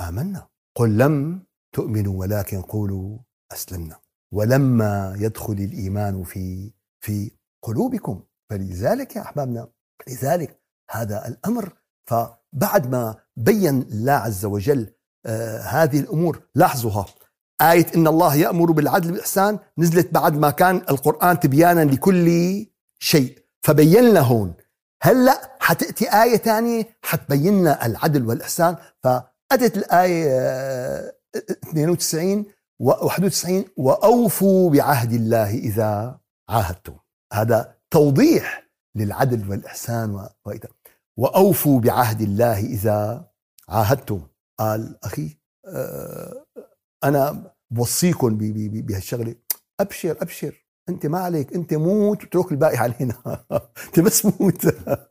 آمنا. 0.00 0.48
قل 0.76 0.98
لم 0.98 1.42
تؤمنوا 1.74 2.20
ولكن 2.20 2.62
قولوا 2.62 3.18
أسلمنا. 3.52 3.96
ولما 4.34 5.14
يدخل 5.18 5.52
الإيمان 5.52 6.24
في 6.24 6.72
في 7.04 7.30
قلوبكم. 7.62 8.22
فلذلك 8.50 9.16
يا 9.16 9.20
أحبابنا 9.20 9.68
لذلك 10.08 10.60
هذا 10.90 11.28
الأمر 11.28 11.72
فبعد 12.06 12.90
ما 12.90 13.16
بين 13.36 13.82
الله 13.82 14.12
عز 14.12 14.44
وجل 14.44 14.94
آه 15.26 15.58
هذه 15.58 16.00
الأمور 16.00 16.42
لاحظوها. 16.54 17.06
آية 17.62 17.86
إن 17.94 18.06
الله 18.06 18.34
يأمر 18.34 18.72
بالعدل 18.72 19.10
والإحسان 19.10 19.58
نزلت 19.78 20.14
بعد 20.14 20.34
ما 20.34 20.50
كان 20.50 20.76
القرآن 20.76 21.40
تبيانا 21.40 21.84
لكل 21.84 22.66
شيء. 22.98 23.38
فبين 23.62 24.04
لنا 24.10 24.20
هون. 24.20 24.54
هلأ 25.02 25.56
حتأتي 25.60 26.22
آية 26.22 26.36
ثانية 26.36 26.98
حتبين 27.02 27.60
لنا 27.60 27.86
العدل 27.86 28.26
والإحسان. 28.26 28.76
فأتت 29.02 29.76
الآية 29.76 30.38
92 31.36 32.46
و 32.80 32.90
91 32.90 33.64
وأوفوا 33.76 34.70
بعهد 34.70 35.12
الله 35.12 35.50
إذا 35.50 36.18
عاهدتم. 36.48 36.96
هذا 37.32 37.77
توضيح 37.90 38.68
للعدل 38.94 39.50
والإحسان 39.50 40.28
وإذا. 40.44 40.68
وأوفوا 41.16 41.80
بعهد 41.80 42.20
الله 42.20 42.58
إذا 42.58 43.28
عاهدتم. 43.68 44.20
قال 44.58 45.04
أخي 45.04 45.38
آه، 45.66 46.46
أنا 47.04 47.52
بوصيكم 47.70 48.38
بهالشغلة. 48.82 49.34
أبشر 49.80 50.16
أبشر. 50.22 50.64
أنت 50.88 51.06
ما 51.06 51.18
عليك. 51.18 51.54
أنت 51.54 51.74
موت 51.74 52.24
وترك 52.24 52.52
الباقي 52.52 52.76
علينا. 52.76 53.14
أنت 53.86 54.00
بس 54.00 54.26
موت. 54.26 54.66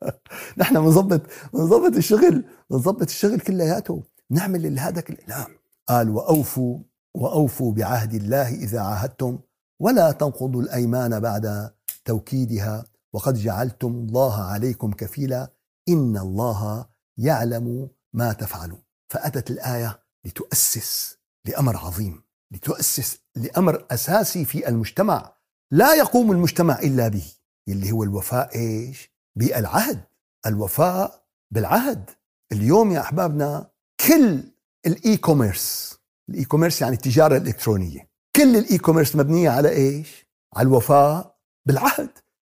نحن 0.58 0.82
بنظبط 0.82 1.22
بنظبط 1.54 1.96
الشغل 1.96 2.46
بنظبط 2.70 3.02
الشغل 3.02 3.40
كلياته. 3.40 4.04
نعمل 4.30 4.66
كله 5.02 5.18
لا 5.28 5.48
قال 5.88 6.10
وأوفوا 6.10 6.80
وأوفوا 7.16 7.74
بعهد 7.74 8.14
الله 8.14 8.50
إذا 8.50 8.80
عاهدتم. 8.80 9.40
ولا 9.80 10.12
تنقضوا 10.12 10.62
الأيمان 10.62 11.20
بعد 11.20 11.77
توكيدها 12.08 12.86
وقد 13.14 13.34
جعلتم 13.34 13.88
الله 13.88 14.44
عليكم 14.44 14.92
كفيلا 14.92 15.54
إن 15.90 16.18
الله 16.18 16.86
يعلم 17.18 17.90
ما 18.14 18.34
تفعلون 18.34 18.82
فأتت 19.14 19.52
الآية 19.52 20.00
لتؤسس 20.26 21.18
لأمر 21.46 21.78
عظيم 21.78 22.24
لتؤسس 22.52 23.20
لأمر 23.36 23.86
أساسي 23.92 24.46
في 24.46 24.70
المجتمع 24.70 25.34
لا 25.72 25.96
يقوم 25.96 26.32
المجتمع 26.32 26.80
إلا 26.80 27.08
به 27.08 27.26
اللي 27.68 27.92
هو 27.92 28.04
الوفاء 28.04 28.56
إيش؟ 28.56 29.12
بالعهد 29.36 30.04
الوفاء 30.46 31.28
بالعهد 31.52 32.10
اليوم 32.52 32.92
يا 32.92 33.00
أحبابنا 33.00 33.72
كل 34.08 34.44
ال 34.86 35.18
e-commerce 35.18 35.98
ال 36.30 36.46
e-commerce 36.46 36.82
يعني 36.82 36.96
التجارة 36.96 37.38
الإلكترونية 37.38 38.10
كل 38.36 38.58
ال 38.58 38.78
e-commerce 38.78 39.16
مبنية 39.16 39.50
على 39.50 39.70
إيش؟ 39.70 40.28
على 40.56 40.68
الوفاء 40.68 41.37
بالعهد. 41.68 42.10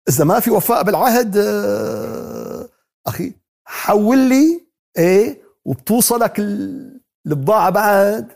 إذا 0.09 0.23
ما 0.23 0.39
في 0.39 0.51
وفاء 0.51 0.83
بالعهد 0.83 1.37
آه، 1.37 2.69
أخي 3.07 3.33
حول 3.65 4.17
لي 4.17 4.61
إيه 4.97 5.41
وبتوصلك 5.65 6.39
البضاعة 7.25 7.69
بعد 7.69 8.31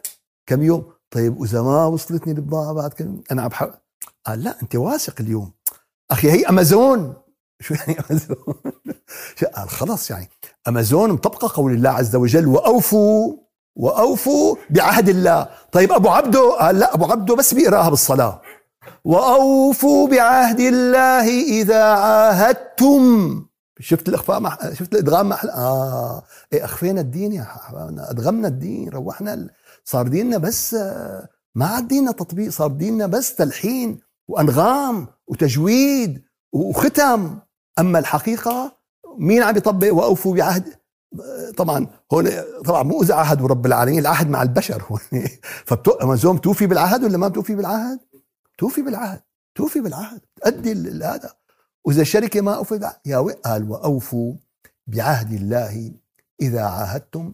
كم 0.45 0.63
يوم. 0.63 0.91
طيب 1.11 1.39
وإذا 1.39 1.61
ما 1.61 1.85
وصلتني 1.85 2.33
البضاعة 2.33 2.73
بعد 2.73 2.93
كم 2.93 3.21
أنا 3.31 3.41
عم 3.41 3.49
قال 4.25 4.43
لا 4.43 4.61
أنت 4.61 4.75
واثق 4.75 5.15
اليوم. 5.19 5.51
أخي 6.11 6.31
هي 6.31 6.45
أمازون. 6.45 7.13
شو 7.61 7.73
يعني 7.73 7.99
أمازون؟ 7.99 8.37
قال 9.55 9.69
خلاص 9.69 10.11
يعني. 10.11 10.29
أمازون 10.67 11.11
مطبقة 11.11 11.51
قول 11.55 11.73
الله 11.73 11.89
عز 11.89 12.15
وجل 12.15 12.47
وأوفوا 12.47 13.37
وأوفوا 13.75 14.55
بعهد 14.69 15.09
الله. 15.09 15.49
طيب 15.71 15.91
أبو 15.91 16.09
عبده؟ 16.09 16.57
قال 16.59 16.79
لا 16.79 16.93
أبو 16.93 17.05
عبده 17.05 17.35
بس 17.35 17.53
بيقراها 17.53 17.89
بالصلاة. 17.89 18.41
وأوفوا 19.03 20.07
بعهد 20.07 20.59
الله 20.59 21.43
إذا 21.43 21.83
عاهدتم. 21.83 23.45
شفت 23.79 24.09
الإخفاء 24.09 24.39
مح... 24.39 24.73
شفت 24.73 24.93
الإدغام 24.93 25.29
محل 25.29 25.49
آه. 25.49 26.23
إيه 26.53 26.65
أخفينا 26.65 27.01
الدين 27.01 27.31
يا 27.31 27.43
حبايبنا 27.43 28.11
أدغمنا 28.11 28.47
الدين 28.47 28.89
روحنا. 28.89 29.49
صار 29.83 30.07
ديننا 30.07 30.37
بس 30.37 30.73
ما 31.55 31.65
عاد 31.65 31.87
ديننا 31.87 32.11
تطبيق 32.11 32.49
صار 32.49 32.71
ديننا 32.71 33.07
بس 33.07 33.35
تلحين 33.35 33.99
وأنغام 34.27 35.07
وتجويد 35.27 36.21
وختم. 36.53 37.39
أما 37.79 37.99
الحقيقة 37.99 38.71
مين 39.17 39.43
عم 39.43 39.57
يطبق 39.57 39.93
وأوفوا 39.93 40.35
بعهد؟ 40.35 40.79
طبعا 41.57 41.87
هون 42.13 42.29
طبعا 42.65 42.83
مو 42.83 43.01
إذا 43.01 43.15
عهدوا 43.15 43.47
رب 43.47 43.65
العالمين 43.65 43.99
العهد 43.99 44.29
مع 44.29 44.41
البشر 44.41 44.83
هون. 44.89 44.99
أمازون 46.03 46.41
توفي 46.41 46.67
بالعهد 46.67 47.03
ولا 47.03 47.17
ما 47.17 47.29
توفي 47.29 47.55
بالعهد؟ 47.55 47.99
توفي 48.59 48.81
بالعهد 48.81 49.21
توفي 49.55 49.79
بالعهد 49.79 50.21
تؤدي 50.35 50.71
هذا 51.03 51.33
وإذا 51.85 52.01
الشركة 52.01 52.41
ما 52.41 52.55
أوفي 52.55 52.91
يا 53.05 53.17
قال 53.19 53.71
وأوفوا 53.71 54.35
بعهد 54.87 55.33
الله 55.33 55.93
إذا 56.41 56.63
عاهدتم 56.63 57.33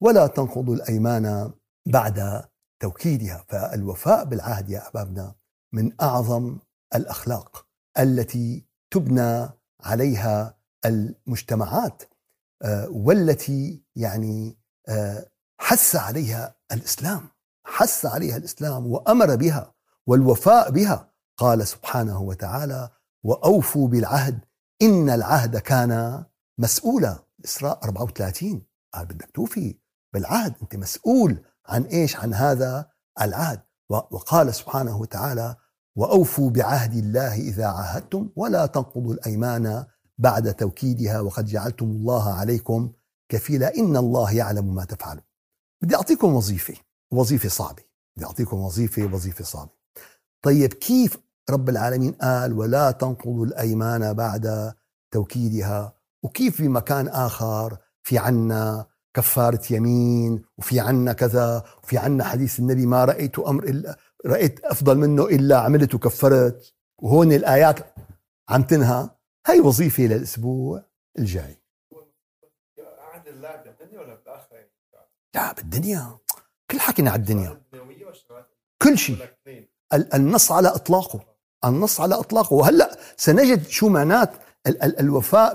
ولا 0.00 0.26
تنقضوا 0.26 0.74
الأيمان 0.74 1.52
بعد 1.86 2.44
توكيدها. 2.80 3.44
فالوفاء 3.48 4.24
بالعهد 4.24 4.70
يا 4.70 4.78
احبابنا 4.78 5.34
من 5.72 5.92
أعظم 6.02 6.58
الأخلاق 6.94 7.66
التي 7.98 8.66
تبنى 8.90 9.48
عليها 9.80 10.58
المجتمعات 10.84 12.02
آه، 12.62 12.88
والتي 12.88 13.82
يعني 13.96 14.58
آه، 14.88 15.26
حث 15.60 15.96
عليها 15.96 16.56
الإسلام 16.72 17.28
حث 17.66 18.06
عليها 18.06 18.36
الإسلام 18.36 18.86
وأمر 18.86 19.36
بها 19.36 19.75
والوفاء 20.06 20.70
بها. 20.70 21.12
قال 21.36 21.66
سبحانه 21.66 22.20
وتعالى 22.20 22.90
وأوفوا 23.22 23.88
بالعهد 23.88 24.40
إن 24.82 25.10
العهد 25.10 25.56
كان 25.56 26.24
مسؤولا. 26.58 27.18
إسراء 27.44 27.84
34 27.84 28.66
قال 28.94 29.06
بدك 29.06 29.30
توفي 29.30 29.78
بالعهد 30.14 30.54
أنت 30.62 30.76
مسؤول 30.76 31.44
عن 31.66 31.82
إيش؟ 31.82 32.16
عن 32.16 32.34
هذا 32.34 32.90
العهد. 33.20 33.62
وقال 33.88 34.54
سبحانه 34.54 34.96
وتعالى 34.96 35.56
وأوفوا 35.96 36.50
بعهد 36.50 36.92
الله 36.92 37.34
إذا 37.34 37.66
عاهدتم 37.66 38.28
ولا 38.36 38.66
تنقضوا 38.66 39.14
الأيمان 39.14 39.86
بعد 40.18 40.54
توكيدها 40.54 41.20
وقد 41.20 41.44
جعلتم 41.44 41.86
الله 41.86 42.32
عليكم 42.32 42.92
كفيلا 43.28 43.74
إن 43.76 43.96
الله 43.96 44.32
يعلم 44.32 44.74
ما 44.74 44.84
تفعلون. 44.84 45.22
بدي 45.82 45.96
أعطيكم 45.96 46.34
وظيفة 46.34 46.74
وظيفة 47.12 47.48
صعبة. 47.48 47.82
بدي 48.16 48.26
أعطيكم 48.26 48.56
وظيفة 48.56 49.04
وظيفة 49.04 49.44
صعبة. 49.44 49.70
طيب 50.46 50.72
كيف 50.72 51.18
رب 51.50 51.68
العالمين 51.68 52.12
قال 52.12 52.52
ولا 52.52 52.90
تنقضوا 52.90 53.46
الأيمان 53.46 54.12
بعد 54.12 54.74
توكيدها؟ 55.10 55.92
وكيف 56.22 56.56
في 56.56 56.68
مكان 56.68 57.08
آخر؟ 57.08 57.76
في 58.02 58.18
عنا 58.18 58.86
كفارة 59.14 59.60
يمين 59.70 60.42
وفي 60.58 60.80
عنا 60.80 61.12
كذا 61.12 61.64
وفي 61.82 61.98
عنا 61.98 62.24
حديث 62.24 62.58
النبي 62.60 62.86
ما 62.86 63.04
رأيت 63.04 63.38
أمر 63.38 63.64
إلا 63.64 63.96
رأيت 64.26 64.64
أفضل 64.64 64.98
منه 64.98 65.24
إلا 65.24 65.60
عملت 65.60 65.94
وكفرت. 65.94 66.74
وهون 66.98 67.32
الآيات 67.32 67.94
عم 68.48 68.62
تنهى. 68.62 69.10
هي 69.46 69.60
وظيفة 69.60 70.02
للأسبوع 70.02 70.84
الجاي؟ 71.18 71.56
لا 75.34 75.52
بالدنيا. 75.52 76.18
كل 76.70 76.80
حكينا 76.80 77.10
على 77.10 77.20
الدنيا. 77.20 77.62
كل 78.82 78.98
شيء. 78.98 79.16
النص 79.94 80.52
على 80.52 80.68
إطلاقه. 80.68 81.20
النص 81.64 82.00
على 82.00 82.14
إطلاقه. 82.14 82.54
وهلأ 82.54 82.98
سنجد 83.16 83.66
شو 83.66 83.88
معنات 83.88 84.30
ال- 84.66 84.82
ال- 84.82 85.00
الوفاء 85.00 85.52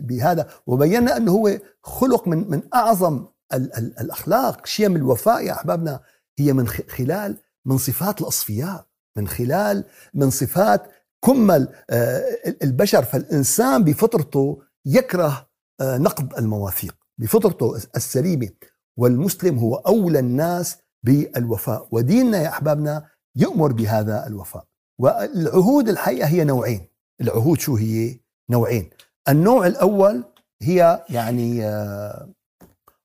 بهذا. 0.00 0.48
وبينا 0.66 1.16
أنه 1.16 1.32
هو 1.32 1.58
خلق 1.82 2.28
من 2.28 2.50
من 2.50 2.62
أعظم 2.74 3.26
ال- 3.54 3.76
ال- 3.78 4.00
الأخلاق. 4.00 4.66
شيم 4.66 4.96
الوفاء 4.96 5.42
يا 5.44 5.52
أحبابنا 5.52 6.00
هي 6.38 6.52
من 6.52 6.68
خلال 6.68 7.36
من 7.64 7.78
صفات 7.78 8.20
الأصفياء. 8.20 8.86
من 9.16 9.28
خلال 9.28 9.84
من 10.14 10.30
صفات 10.30 10.82
كمل 11.24 11.68
آه، 11.90 12.24
البشر. 12.62 13.02
فالإنسان 13.04 13.84
بفطرته 13.84 14.62
يكره 14.86 15.46
آه، 15.80 15.98
نقض 15.98 16.34
المواثيق. 16.38 16.94
بفطرته 17.18 17.76
السليمة. 17.96 18.48
والمسلم 18.96 19.58
هو 19.58 19.74
أولى 19.74 20.18
الناس 20.18 20.76
بالوفاء. 21.02 21.88
وديننا 21.90 22.42
يا 22.42 22.48
أحبابنا 22.48 23.06
يؤمر 23.36 23.72
بهذا 23.72 24.26
الوفاء. 24.26 24.64
والعهود 25.00 25.88
الحقيقة 25.88 26.28
هي 26.28 26.44
نوعين. 26.44 26.88
العهود 27.20 27.60
شو 27.60 27.76
هي؟ 27.76 28.20
نوعين. 28.50 28.90
النوع 29.28 29.66
الأول 29.66 30.24
هي 30.62 31.04
يعني 31.10 31.66
آه، 31.66 32.28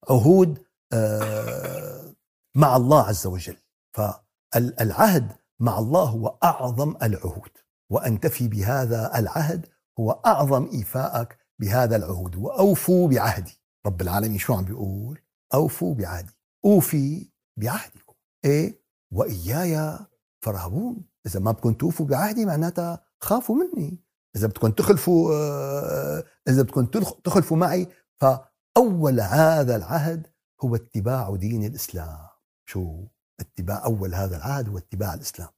عهود 0.09 0.63
آه، 0.93 2.13
مع 2.55 2.75
الله 2.75 3.03
عز 3.03 3.27
وجل. 3.27 3.57
فالعهد 3.93 5.32
مع 5.59 5.80
الله 5.80 6.03
هو 6.03 6.38
أعظم 6.43 6.95
العهود. 7.03 7.51
وأن 7.91 8.19
تفي 8.19 8.47
بهذا 8.47 9.19
العهد 9.19 9.65
هو 9.99 10.11
أعظم 10.11 10.69
ايفائك 10.73 11.38
بهذا 11.59 11.95
العهود. 11.95 12.36
وأوفوا 12.36 13.07
بعهدي. 13.07 13.61
رب 13.86 14.01
العالمين 14.01 14.38
شو 14.38 14.53
عم 14.53 14.63
بيقول؟ 14.63 15.21
أوفوا 15.53 15.95
بعهدي. 15.95 16.34
أوفي 16.65 17.30
بعهدكم. 17.57 18.13
إيه؟ 18.45 18.82
وإياي 19.13 19.99
فارهبون 20.41 21.05
إذا 21.25 21.39
ما 21.39 21.51
بدكم 21.51 21.73
توفوا 21.73 22.05
بعهدي 22.05 22.45
معناتها 22.45 23.03
خافوا 23.19 23.55
مني. 23.55 23.99
إذا 24.35 24.47
بدكم 24.47 24.71
تخلفوا 24.71 25.33
آه، 25.33 26.23
إذا 26.47 26.61
بدكم 26.61 26.85
تخلفوا 27.23 27.57
معي 27.57 27.87
فأول 28.21 29.19
هذا 29.19 29.75
العهد 29.75 30.27
هو 30.61 30.75
اتباع 30.75 31.35
دين 31.35 31.65
الإسلام. 31.65 32.27
شو؟ 32.65 33.05
اتباع 33.39 33.85
أول 33.85 34.15
هذا 34.15 34.37
العهد 34.37 34.69
هو 34.69 34.77
اتباع 34.77 35.13
الإسلام. 35.13 35.49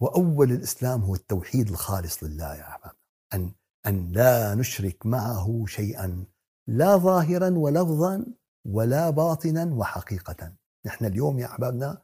وأول 0.00 0.52
الإسلام 0.52 1.02
هو 1.02 1.14
التوحيد 1.14 1.68
الخالص 1.68 2.24
لله 2.24 2.54
يا 2.54 2.68
أحباب. 2.68 2.92
أن 3.34 3.52
أن 3.86 4.12
لا 4.12 4.54
نشرك 4.54 5.06
معه 5.06 5.64
شيئا 5.66 6.24
لا 6.66 6.96
ظاهرا 6.96 7.50
ولفظا 7.50 8.26
ولا 8.64 9.10
باطنا 9.10 9.64
وحقيقه. 9.64 10.52
نحن 10.86 11.04
اليوم 11.04 11.38
يا 11.38 11.46
أحبابنا 11.46 12.02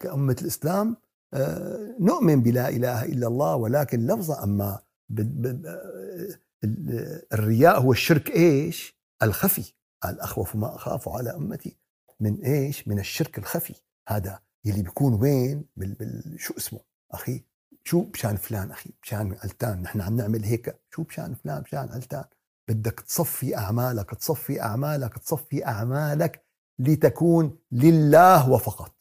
كأمة 0.00 0.36
الإسلام 0.42 0.96
نؤمن 2.00 2.42
بلا 2.42 2.68
إله 2.68 3.04
إلا 3.04 3.26
الله 3.26 3.56
ولكن 3.56 4.06
لفظة 4.06 4.44
أما 4.44 4.80
الرياء 7.32 7.80
هو 7.80 7.92
الشرك 7.92 8.30
إيش؟ 8.30 8.98
الخفي. 9.22 9.72
قال 10.02 10.20
أخوف 10.20 10.56
ما 10.56 10.74
أخاف 10.74 11.08
على 11.08 11.36
أمتي. 11.36 11.76
من 12.20 12.44
إيش؟ 12.44 12.88
من 12.88 12.98
الشرك 12.98 13.38
الخفي. 13.38 13.74
هذا 14.08 14.40
يلي 14.64 14.82
بيكون 14.82 15.14
وين؟ 15.14 15.64
بال... 15.76 15.94
بال... 15.94 16.36
شو 16.38 16.54
اسمه؟ 16.58 16.80
أخي 17.12 17.44
شو 17.84 18.00
بشان 18.00 18.36
فلان 18.36 18.70
أخي؟ 18.70 18.90
بشان 19.02 19.36
علتان. 19.42 19.82
نحن 19.82 20.00
عم 20.00 20.16
نعمل 20.16 20.44
هيك. 20.44 20.80
شو 20.94 21.02
بشان 21.02 21.34
فلان؟ 21.34 21.62
بشان 21.62 21.88
علتان. 21.88 22.24
بدك 22.68 23.00
تصفي 23.00 23.56
أعمالك 23.56 24.10
تصفي 24.10 24.62
أعمالك 24.62 25.18
تصفي 25.18 25.66
أعمالك 25.66 26.44
لتكون 26.78 27.58
لله 27.72 28.50
وفقط. 28.50 28.96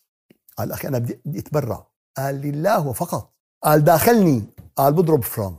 قال 0.57 0.71
أخي 0.71 0.87
أنا 0.87 0.97
بدي 0.97 1.39
أتبرع. 1.39 1.92
قال 2.17 2.35
لله 2.35 2.87
وفقط 2.87 3.33
قال 3.63 3.83
داخلني. 3.83 4.43
قال 4.75 4.93
بضرب 4.93 5.23
فرام. 5.23 5.57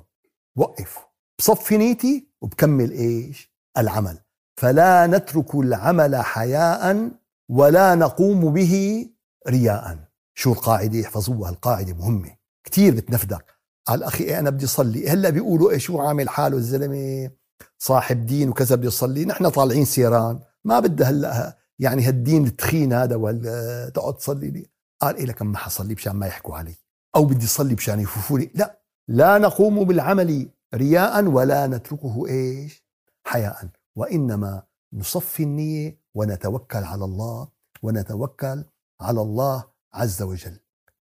وقف. 0.56 0.98
بصفي 1.38 1.76
نيتي 1.78 2.28
وبكمل 2.40 2.90
إيش؟ 2.90 3.54
العمل. 3.78 4.18
فلا 4.60 5.06
نترك 5.06 5.54
العمل 5.54 6.16
حياء 6.16 7.10
ولا 7.48 7.94
نقوم 7.94 8.52
به 8.52 9.06
رياء. 9.48 9.98
شو 10.34 10.52
القاعدة؟ 10.52 11.00
احفظوها. 11.04 11.50
القاعدة 11.50 11.94
مهمة. 11.94 12.36
كثير 12.64 12.94
بتنفدك. 12.94 13.54
قال 13.86 14.02
أخي 14.02 14.24
إيه 14.24 14.38
أنا 14.38 14.50
بدي 14.50 14.64
أصلي. 14.64 15.08
هلأ 15.08 15.30
بيقولوا 15.30 15.70
إيه 15.70 15.78
شو 15.78 16.00
عامل 16.00 16.28
حاله 16.28 16.56
الزلمة؟ 16.56 17.30
صاحب 17.78 18.26
دين 18.26 18.48
وكذا 18.48 18.76
بده 18.76 18.86
يصلي 18.86 19.24
نحن 19.24 19.48
طالعين 19.48 19.84
سيران. 19.84 20.40
ما 20.64 20.80
بدها 20.80 21.10
هلأ 21.10 21.58
يعني 21.78 22.02
هالدين 22.02 22.46
التخين 22.46 22.92
هذا 22.92 23.16
ولا 23.16 23.88
تقعد 23.94 24.16
تصلي 24.16 24.50
لي. 24.50 24.73
قال 25.04 25.16
إيه 25.16 25.24
لكم 25.24 25.46
ما 25.46 25.58
حصلي 25.58 25.94
مشان 25.94 26.16
ما 26.16 26.26
يحكوا 26.26 26.56
علي؟ 26.56 26.74
أو 27.16 27.24
بدي 27.24 27.44
أصلي 27.44 27.74
مشان 27.74 28.00
يفوفوني 28.00 28.50
لا. 28.54 28.80
لا 29.08 29.38
نقوم 29.38 29.84
بالعمل 29.84 30.48
رياء 30.74 31.24
ولا 31.24 31.66
نتركه 31.66 32.26
إيش؟ 32.28 32.84
حياء. 33.26 33.68
وإنما 33.96 34.62
نصفي 34.92 35.42
النية 35.42 35.98
ونتوكل 36.14 36.84
على 36.84 37.04
الله 37.04 37.48
ونتوكل 37.82 38.64
على 39.00 39.20
الله 39.20 39.64
عز 39.94 40.22
وجل. 40.22 40.60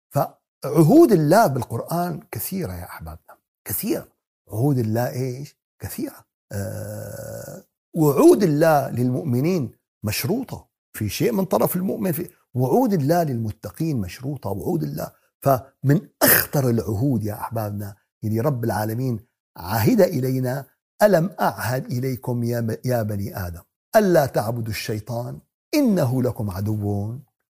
فعهود 0.09 1.11
الله 1.11 1.47
بالقرآن 1.47 2.19
كثيرة 2.31 2.73
يا 2.73 2.85
أحبابنا. 2.85 3.37
كثيرة. 3.67 4.07
عهود 4.49 4.77
الله 4.77 5.09
إيش؟ 5.11 5.57
كثيرة. 5.79 6.25
أه 6.51 7.63
وعود 7.95 8.43
الله 8.43 8.89
للمؤمنين 8.89 9.71
مشروطة. 10.03 10.69
في 10.93 11.09
شيء 11.09 11.31
من 11.31 11.45
طرف 11.45 11.75
المؤمن 11.75 12.11
في 12.11 12.29
وعود 12.53 12.93
الله 12.93 13.23
للمتقين 13.23 13.97
مشروطة 13.97 14.49
وعود 14.49 14.83
الله. 14.83 15.11
فمن 15.41 16.09
أخطر 16.21 16.69
العهود 16.69 17.23
يا 17.23 17.33
أحبابنا 17.33 17.95
اللي 18.23 18.39
رب 18.39 18.63
العالمين 18.63 19.19
عهد 19.57 20.01
إلينا 20.01 20.65
ألم 21.03 21.35
أعهد 21.41 21.85
إليكم 21.85 22.43
يا 22.85 23.03
بني 23.03 23.47
آدم؟ 23.47 23.61
ألا 23.95 24.25
تعبدوا 24.25 24.71
الشيطان؟ 24.71 25.39
إنه 25.73 26.23
لكم 26.23 26.49
عدو 26.51 27.15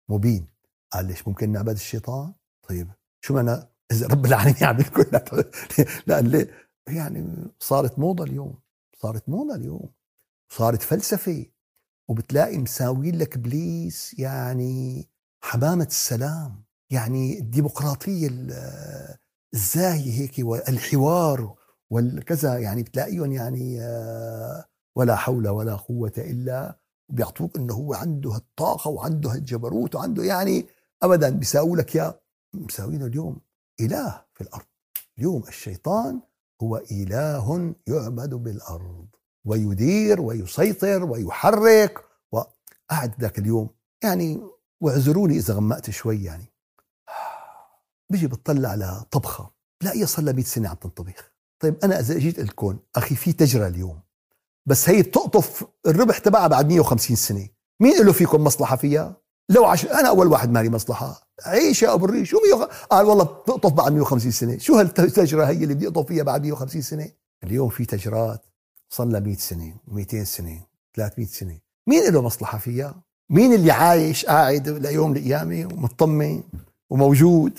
مبين. 0.09 0.47
قال 0.93 1.05
ليش 1.05 1.29
ممكن 1.29 1.53
نعبد 1.53 1.75
الشيطان؟ 1.75 2.33
طيب 2.69 2.91
شو 3.21 3.35
معنى 3.35 3.71
إذا 3.93 4.07
رب 4.07 4.27
العالمين 4.27 4.57
يعمل 4.61 4.85
كل 4.85 5.21
لأن 6.07 6.27
ليه؟ 6.27 6.51
يعني 6.89 7.53
صارت 7.61 7.99
موضة 7.99 8.25
اليوم 8.25 8.59
صارت 8.97 9.29
موضة 9.29 9.55
اليوم 9.55 9.89
صارت 10.53 10.83
فلسفة. 10.83 11.47
وبتلاقي 12.11 12.59
مساوين 12.59 13.19
لك 13.19 13.37
إبليس 13.37 14.19
يعني 14.19 15.09
حمامة 15.45 15.85
السلام 15.85 16.65
يعني 16.91 17.39
الديمقراطية 17.39 18.29
الزاهية 19.55 20.21
هيك 20.21 20.35
والحوار 20.39 21.55
والكذا 21.91 22.59
يعني 22.59 22.83
بتلاقيهم 22.83 23.33
يعني 23.33 23.81
آه، 23.81 24.65
ولا 24.97 25.17
حول 25.17 25.49
ولا 25.49 25.77
قوة 25.77 26.13
إلا 26.19 26.79
بيعطوك 27.09 27.57
إنه 27.57 27.75
هو 27.75 27.95
عنده 27.95 28.37
الطاقه 28.37 28.91
وعنده 28.91 29.35
الجبروت 29.35 29.95
وعنده 29.95 30.25
يعني 30.25 30.67
ابدا 31.03 31.31
بيساووا 31.31 31.77
لك 31.77 31.95
يا 31.95 32.21
مساوينه 32.55 33.07
اليوم 33.07 33.41
إله 33.81 34.25
في 34.35 34.41
الأرض. 34.41 34.67
اليوم 35.19 35.43
الشيطان 35.49 36.21
هو 36.63 36.77
إله 36.77 37.75
يعبد 37.87 38.35
بالأرض. 38.35 39.07
ويدير 39.45 40.21
ويسيطر 40.21 41.05
ويحرك 41.05 42.05
وقعد 42.33 43.15
ذاك 43.21 43.39
اليوم. 43.39 43.71
يعني 44.03 44.41
واعذروني 44.81 45.37
إذا 45.37 45.55
غمقت 45.55 45.91
شوي 45.91 46.25
يعني. 46.25 46.53
بيجي 48.11 48.27
بتطلع 48.27 48.69
على 48.69 49.05
طبخة. 49.11 49.51
بلاقيها 49.83 50.07
صار 50.07 50.25
لها 50.25 50.33
100 50.33 50.45
سنة 50.45 50.69
عم 50.69 50.75
تنطبخ. 50.75 51.33
طيب 51.61 51.77
أنا 51.85 52.01
إذا 52.01 52.17
اجيت 52.17 52.41
لكم 52.41 52.79
أخي 52.97 53.15
في 53.15 53.33
تجرى 53.33 53.67
اليوم. 53.67 54.01
بس 54.67 54.89
هي 54.89 55.03
بتقطف 55.03 55.65
الربح 55.87 56.19
تبعها 56.19 56.47
بعد 56.47 56.69
150 56.69 57.17
سنة. 57.17 57.49
مين 57.81 58.07
له 58.07 58.13
فيكم 58.13 58.45
مصلحة 58.45 58.77
فيها؟ 58.77 59.17
لو 59.49 59.65
عش... 59.65 59.87
أنا 59.87 60.09
أول 60.09 60.27
واحد 60.27 60.51
مالي 60.51 60.69
مصلحة. 60.69 61.29
عيش 61.47 61.83
يا 61.83 61.95
أبو 61.95 62.05
الريش. 62.05 62.31
شو 62.31 62.39
ميو... 62.47 62.69
قال 62.91 63.07
والله 63.07 63.25
بتقطف 63.25 63.73
بعد 63.73 63.93
150 63.93 64.31
سنة. 64.31 64.59
شو 64.59 64.75
هالتجرة 64.75 65.45
هي 65.45 65.63
اللي 65.65 65.75
بدي 65.75 65.87
اقطف 65.87 66.07
فيها 66.07 66.23
بعد 66.23 66.43
150 66.43 66.83
سنة؟ 66.83 67.11
اليوم 67.45 67.69
في 67.69 67.85
تجرات. 67.85 68.47
لها 68.99 69.21
100 69.21 69.37
سنه 69.37 69.75
و200 69.89 70.23
سنه 70.23 70.61
300 70.95 71.27
سنه 71.27 71.59
مين 71.87 72.13
له 72.13 72.23
مصلحة 72.23 72.59
فيها؟ 72.59 73.03
مين 73.31 73.55
اللي 73.55 73.71
عايش 73.73 74.27
قاعد 74.27 74.69
ليوم 74.69 75.17
القيامه 75.17 75.69
ومطمن 75.73 76.43
وموجود؟ 76.91 77.59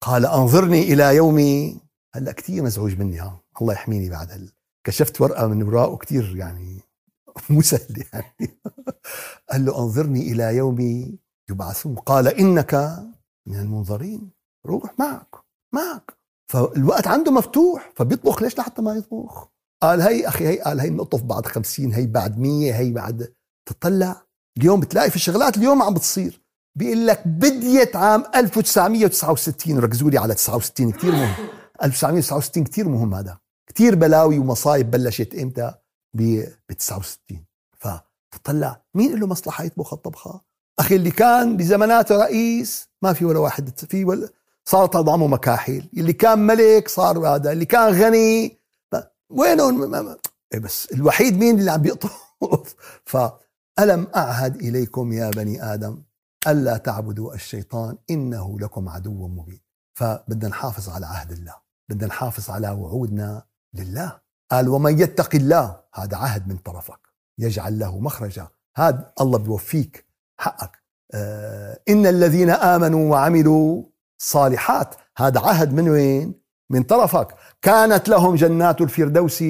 قال 0.00 0.26
أنظرني 0.26 0.82
إلى 0.82 1.16
يومي. 1.16 1.80
هلأ 2.14 2.32
كثير 2.32 2.62
مزعوج 2.62 2.98
مني 2.98 3.18
ها. 3.18 3.40
الله 3.60 3.72
يحميني 3.72 4.10
بعد 4.10 4.30
هل 4.30 4.52
كشفت 4.84 5.20
ورقة 5.20 5.46
من 5.46 5.62
وراءه 5.62 5.96
كثير 5.96 6.36
يعني 6.36 6.80
مو 7.50 7.62
سهل 7.62 8.04
يعني. 8.12 8.58
قال 9.50 9.64
له 9.64 9.78
أنظرني 9.78 10.32
إلى 10.32 10.56
يوم 10.56 10.78
يبعثون. 11.50 11.94
قال 11.94 12.28
إنك 12.28 12.74
من 13.46 13.56
المنظرين. 13.60 14.30
روح 14.66 14.98
معك 14.98 15.36
معك. 15.74 16.18
فالوقت 16.52 17.06
عنده 17.06 17.32
مفتوح 17.32 17.92
فبيطبخ. 17.96 18.42
ليش 18.42 18.58
لحتى 18.58 18.82
ما 18.82 18.94
يطبخ؟ 18.94 19.48
قال 19.82 20.00
هي 20.00 20.28
أخي 20.28 20.48
هي 20.48 20.60
قال 20.60 20.80
هي 20.80 20.90
نقطف 20.90 21.22
بعد 21.22 21.46
خمسين 21.46 21.92
هي 21.92 22.06
بعد 22.06 22.38
مية 22.38 22.74
هي 22.74 22.92
بعد 22.92 23.34
تطلع. 23.68 24.22
اليوم 24.58 24.80
بتلاقي 24.80 25.10
في 25.10 25.18
شغلات 25.18 25.56
اليوم 25.56 25.82
عم 25.82 25.94
بتصير. 25.94 26.42
بيقول 26.78 27.06
لك 27.06 27.28
بديت 27.28 27.96
عام 27.96 28.24
1969 28.36 29.78
ركزوا 29.78 30.10
لي 30.10 30.18
على 30.18 30.34
69 30.34 30.92
كثير 30.92 31.12
مهم. 31.12 31.34
1969 31.82 32.64
كثير 32.64 32.88
مهم 32.88 33.14
هذا. 33.14 33.38
كثير 33.74 33.94
بلاوي 33.94 34.38
ومصايب 34.38 34.90
بلشت 34.90 35.34
إمتى؟ 35.34 35.74
ب 36.14 36.44
69 36.78 37.44
فتطلع. 37.78 38.82
مين 38.94 39.20
له 39.20 39.26
مصلحة 39.26 39.64
يطبخ 39.64 39.92
الطبخة؟ 39.92 40.40
أخي 40.78 40.96
اللي 40.96 41.10
كان 41.10 41.56
بزماناته 41.56 42.16
رئيس 42.16 42.88
ما 43.02 43.12
في 43.12 43.24
ولا 43.24 43.38
واحد 43.38 43.78
في 43.78 44.04
ولا 44.04 44.28
صارت 44.68 44.96
اضعمه 44.96 45.26
مكاحل 45.26 45.88
اللي 45.96 46.12
كان 46.12 46.38
ملك 46.38 46.88
صار 46.88 47.18
هذا. 47.18 47.52
اللي 47.52 47.64
كان 47.64 47.92
غني 47.92 48.57
وينهم 49.30 49.94
إيه 50.54 50.58
بس 50.58 50.92
الوحيد 50.92 51.38
مين 51.38 51.58
اللي 51.58 51.70
عم 51.70 51.82
بيقطف 51.82 52.28
فألم 53.10 54.06
أعهد 54.16 54.56
إليكم 54.56 55.12
يا 55.12 55.30
بني 55.30 55.74
آدم 55.74 56.02
ألا 56.46 56.76
تعبدوا 56.76 57.34
الشيطان 57.34 57.98
إنه 58.10 58.58
لكم 58.60 58.88
عدو 58.88 59.28
مبين. 59.28 59.60
فبدنا 59.94 60.48
نحافظ 60.48 60.88
على 60.88 61.06
عهد 61.06 61.32
الله 61.32 61.54
بدنا 61.90 62.06
نحافظ 62.06 62.50
على 62.50 62.70
وعودنا 62.70 63.42
لله. 63.74 64.20
قال 64.50 64.68
ومن 64.68 64.98
يتق 64.98 65.34
الله 65.34 65.80
هذا 65.94 66.16
عهد 66.16 66.48
من 66.48 66.56
طرفك 66.56 67.00
يجعل 67.38 67.78
له 67.78 67.98
مخرجا. 67.98 68.48
هذا 68.76 69.12
الله 69.20 69.38
بيوفيك 69.38 70.06
حقك. 70.40 70.78
آه 71.14 71.80
إن 71.88 72.06
الذين 72.06 72.50
آمنوا 72.50 73.10
وعملوا 73.10 73.84
صالحات 74.18 74.94
هذا 75.16 75.40
عهد 75.40 75.72
من 75.72 75.88
وين؟ 75.88 76.34
من 76.70 76.82
طرفك. 76.82 77.34
كانت 77.62 78.08
لهم 78.08 78.34
جنات 78.34 78.80
الفردوس 78.80 79.44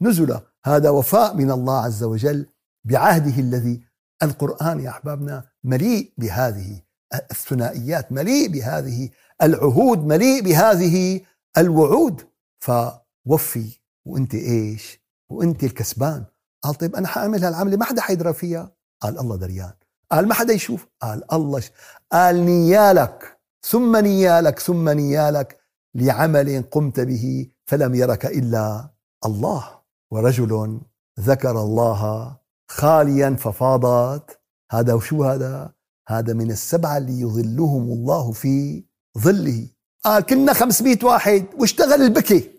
نزلا. 0.00 0.40
هذا 0.64 0.90
وفاء 0.90 1.36
من 1.36 1.50
الله 1.50 1.84
عز 1.84 2.02
وجل 2.02 2.46
بعهده 2.84 3.40
الذي 3.40 3.84
القرآن 4.22 4.80
يا 4.80 4.90
أحبابنا 4.90 5.44
مليء 5.64 6.12
بهذه 6.18 6.82
الثنائيات 7.30 8.12
مليء 8.12 8.48
بهذه 8.48 9.10
العهود 9.42 10.06
مليء 10.06 10.42
بهذه 10.42 11.20
الوعود. 11.58 12.22
فوفي 12.60 13.78
وأنت 14.04 14.34
إيش؟ 14.34 15.00
وأنت 15.30 15.64
الكسبان. 15.64 16.24
قال 16.62 16.74
طيب 16.74 16.96
أنا 16.96 17.08
حاعمل 17.08 17.44
هالعمله 17.44 17.76
ما 17.76 17.84
حدا 17.84 18.02
حيدرى 18.02 18.32
فيها؟ 18.34 18.72
قال 19.00 19.18
الله 19.18 19.36
دريان. 19.36 19.72
قال 20.12 20.28
ما 20.28 20.34
حدا 20.34 20.52
يشوف؟ 20.52 20.86
قال 21.02 21.32
الله 21.32 21.60
ش... 21.60 21.70
قال 22.12 22.46
نيالك 22.46 23.38
ثم 23.62 23.96
نيالك 23.96 24.58
ثم 24.58 24.88
نيالك 24.88 25.63
لعمل 25.94 26.64
قمت 26.70 27.00
به 27.00 27.46
فلم 27.66 27.94
يرك 27.94 28.26
إلا 28.26 28.90
الله. 29.26 29.80
ورجل 30.10 30.80
ذكر 31.20 31.60
الله 31.60 32.36
خاليا 32.70 33.36
ففاضت. 33.38 34.40
هذا 34.72 34.94
وشو 34.94 35.24
هذا؟ 35.24 35.72
هذا 36.08 36.32
من 36.32 36.50
السبعة 36.50 36.96
اللي 36.96 37.20
يظلهم 37.20 37.92
الله 37.92 38.32
في 38.32 38.84
ظله. 39.18 39.66
قال 40.04 40.22
كنا 40.22 40.52
500 40.52 40.98
واحد 41.02 41.46
واشتغل 41.58 42.02
البكي 42.02 42.50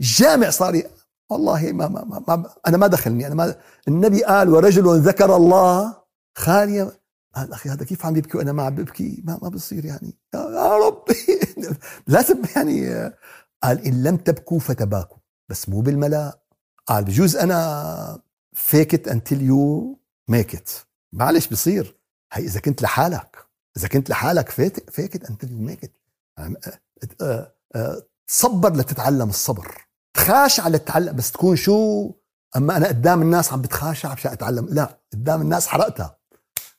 الجامع 0.00 0.50
صار 0.50 0.82
والله 1.30 1.72
ما, 1.72 1.88
ما, 1.88 2.04
ما, 2.04 2.22
ما 2.28 2.50
أنا 2.66 2.76
ما 2.76 2.86
دخلني. 2.86 3.26
أنا 3.26 3.34
ما 3.34 3.54
النبي 3.88 4.24
قال 4.24 4.48
ورجل 4.48 5.00
ذكر 5.00 5.36
الله 5.36 5.96
خاليا. 6.38 6.92
قال 7.36 7.52
أخي 7.52 7.68
هذا 7.70 7.84
كيف 7.84 8.06
عم 8.06 8.16
يبكي 8.16 8.38
وأنا 8.38 8.52
ما 8.52 8.62
عم 8.62 8.74
ببكي 8.74 9.22
ما 9.24 9.38
ما 9.42 9.48
بصير 9.48 9.84
يعني. 9.84 10.14
يا 10.34 10.76
ربي 10.76 11.40
لازم 12.06 12.42
يعني 12.56 12.90
قال 13.62 13.86
إن 13.86 14.02
لم 14.02 14.16
تبكوا 14.16 14.58
فتباكوا. 14.58 15.18
بس 15.48 15.68
مو 15.68 15.80
بالملاء. 15.80 16.42
قال 16.86 17.04
بجوز 17.04 17.36
أنا 17.36 18.22
fake 18.52 19.08
it 19.08 19.18
until 19.18 19.42
you 19.42 19.98
make 20.28 20.54
it 20.54 20.70
معلش 21.12 21.46
بصير. 21.46 21.96
هي 22.32 22.44
إذا 22.44 22.60
كنت 22.60 22.82
لحالك 22.82 23.36
إذا 23.76 23.88
كنت 23.88 24.10
لحالك 24.10 24.48
fake 24.48 25.16
it 25.16 25.30
until 25.30 25.50
you 25.50 25.58
make 25.58 25.84
it 25.84 25.92
تصبر 28.26 28.76
لتتعلم 28.76 29.28
الصبر. 29.28 29.86
تخاشع 30.16 30.68
لتتعلم 30.68 31.16
بس 31.16 31.32
تكون 31.32 31.56
شو؟ 31.56 32.12
أما 32.56 32.76
أنا 32.76 32.88
قدام 32.88 33.22
الناس 33.22 33.52
عم 33.52 33.62
بتخاشع 33.62 34.12
مشان 34.12 34.32
أتعلم. 34.32 34.68
لا 34.70 35.00
قدام 35.12 35.40
الناس 35.40 35.66
حرقتها. 35.66 36.18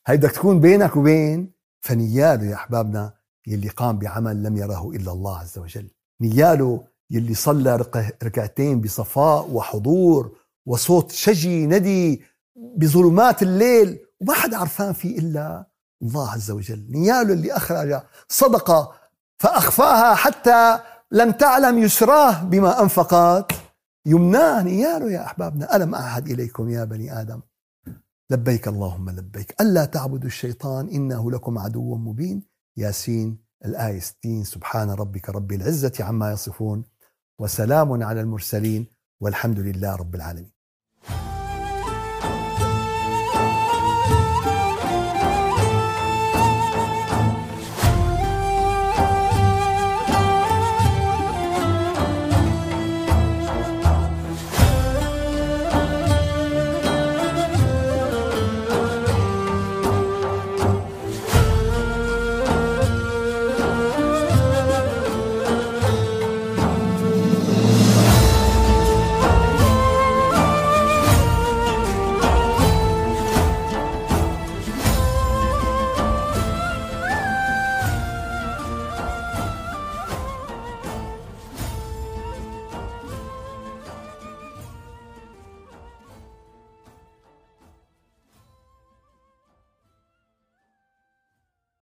هي 0.08 0.16
بدك 0.16 0.30
تكون 0.30 0.60
بينك 0.60 0.96
وبين 0.96 1.52
فنياله 1.80 2.44
يا 2.44 2.54
أحبابنا 2.54 3.12
يلي 3.46 3.68
قام 3.68 3.98
بعمل 3.98 4.42
لم 4.42 4.56
يره 4.56 4.90
إلا 4.90 5.12
الله 5.12 5.38
عز 5.38 5.58
وجل. 5.58 5.88
نياله 6.20 6.84
يلي 7.10 7.34
صلى 7.34 7.76
ركعتين 8.22 8.80
بصفاء 8.80 9.50
وحضور 9.50 10.36
وصوت 10.66 11.10
شجي 11.10 11.66
ندي 11.66 12.22
بظلمات 12.56 13.42
الليل 13.42 13.98
وما 14.20 14.34
حدا 14.34 14.56
عرفان 14.56 14.92
فيه 14.92 15.18
إلا 15.18 15.66
الله 16.02 16.30
عز 16.30 16.50
وجل. 16.50 16.86
نياله 16.90 17.32
اللي 17.32 17.52
أخرج 17.52 18.00
صدقة 18.28 18.92
فأخفاها 19.38 20.14
حتى 20.14 20.78
لم 21.10 21.30
تعلم 21.30 21.78
يسراه 21.78 22.42
بما 22.42 22.82
أنفقت. 22.82 23.52
يمناه 24.06 24.62
نياله 24.62 25.12
يا 25.12 25.24
أحبابنا. 25.24 25.76
ألم 25.76 25.94
أعهد 25.94 26.26
إليكم 26.28 26.68
يا 26.68 26.84
بني 26.84 27.20
آدم 27.20 27.40
لبيك 28.30 28.68
اللهم 28.68 29.10
لبيك. 29.10 29.60
ألا 29.60 29.84
تعبدوا 29.84 30.26
الشيطان 30.26 30.88
إنه 30.88 31.30
لكم 31.30 31.58
عدو 31.58 31.96
مبين. 31.96 32.42
ياسين 32.76 33.38
الآية 33.64 34.00
60 34.00 34.44
سبحان 34.44 34.90
ربك 34.90 35.28
رب 35.28 35.52
العزة 35.52 35.92
عما 36.00 36.32
يصفون 36.32 36.84
وسلام 37.40 38.02
على 38.02 38.20
المرسلين 38.20 38.86
والحمد 39.20 39.58
لله 39.58 39.96
رب 39.96 40.14
العالمين. 40.14 40.57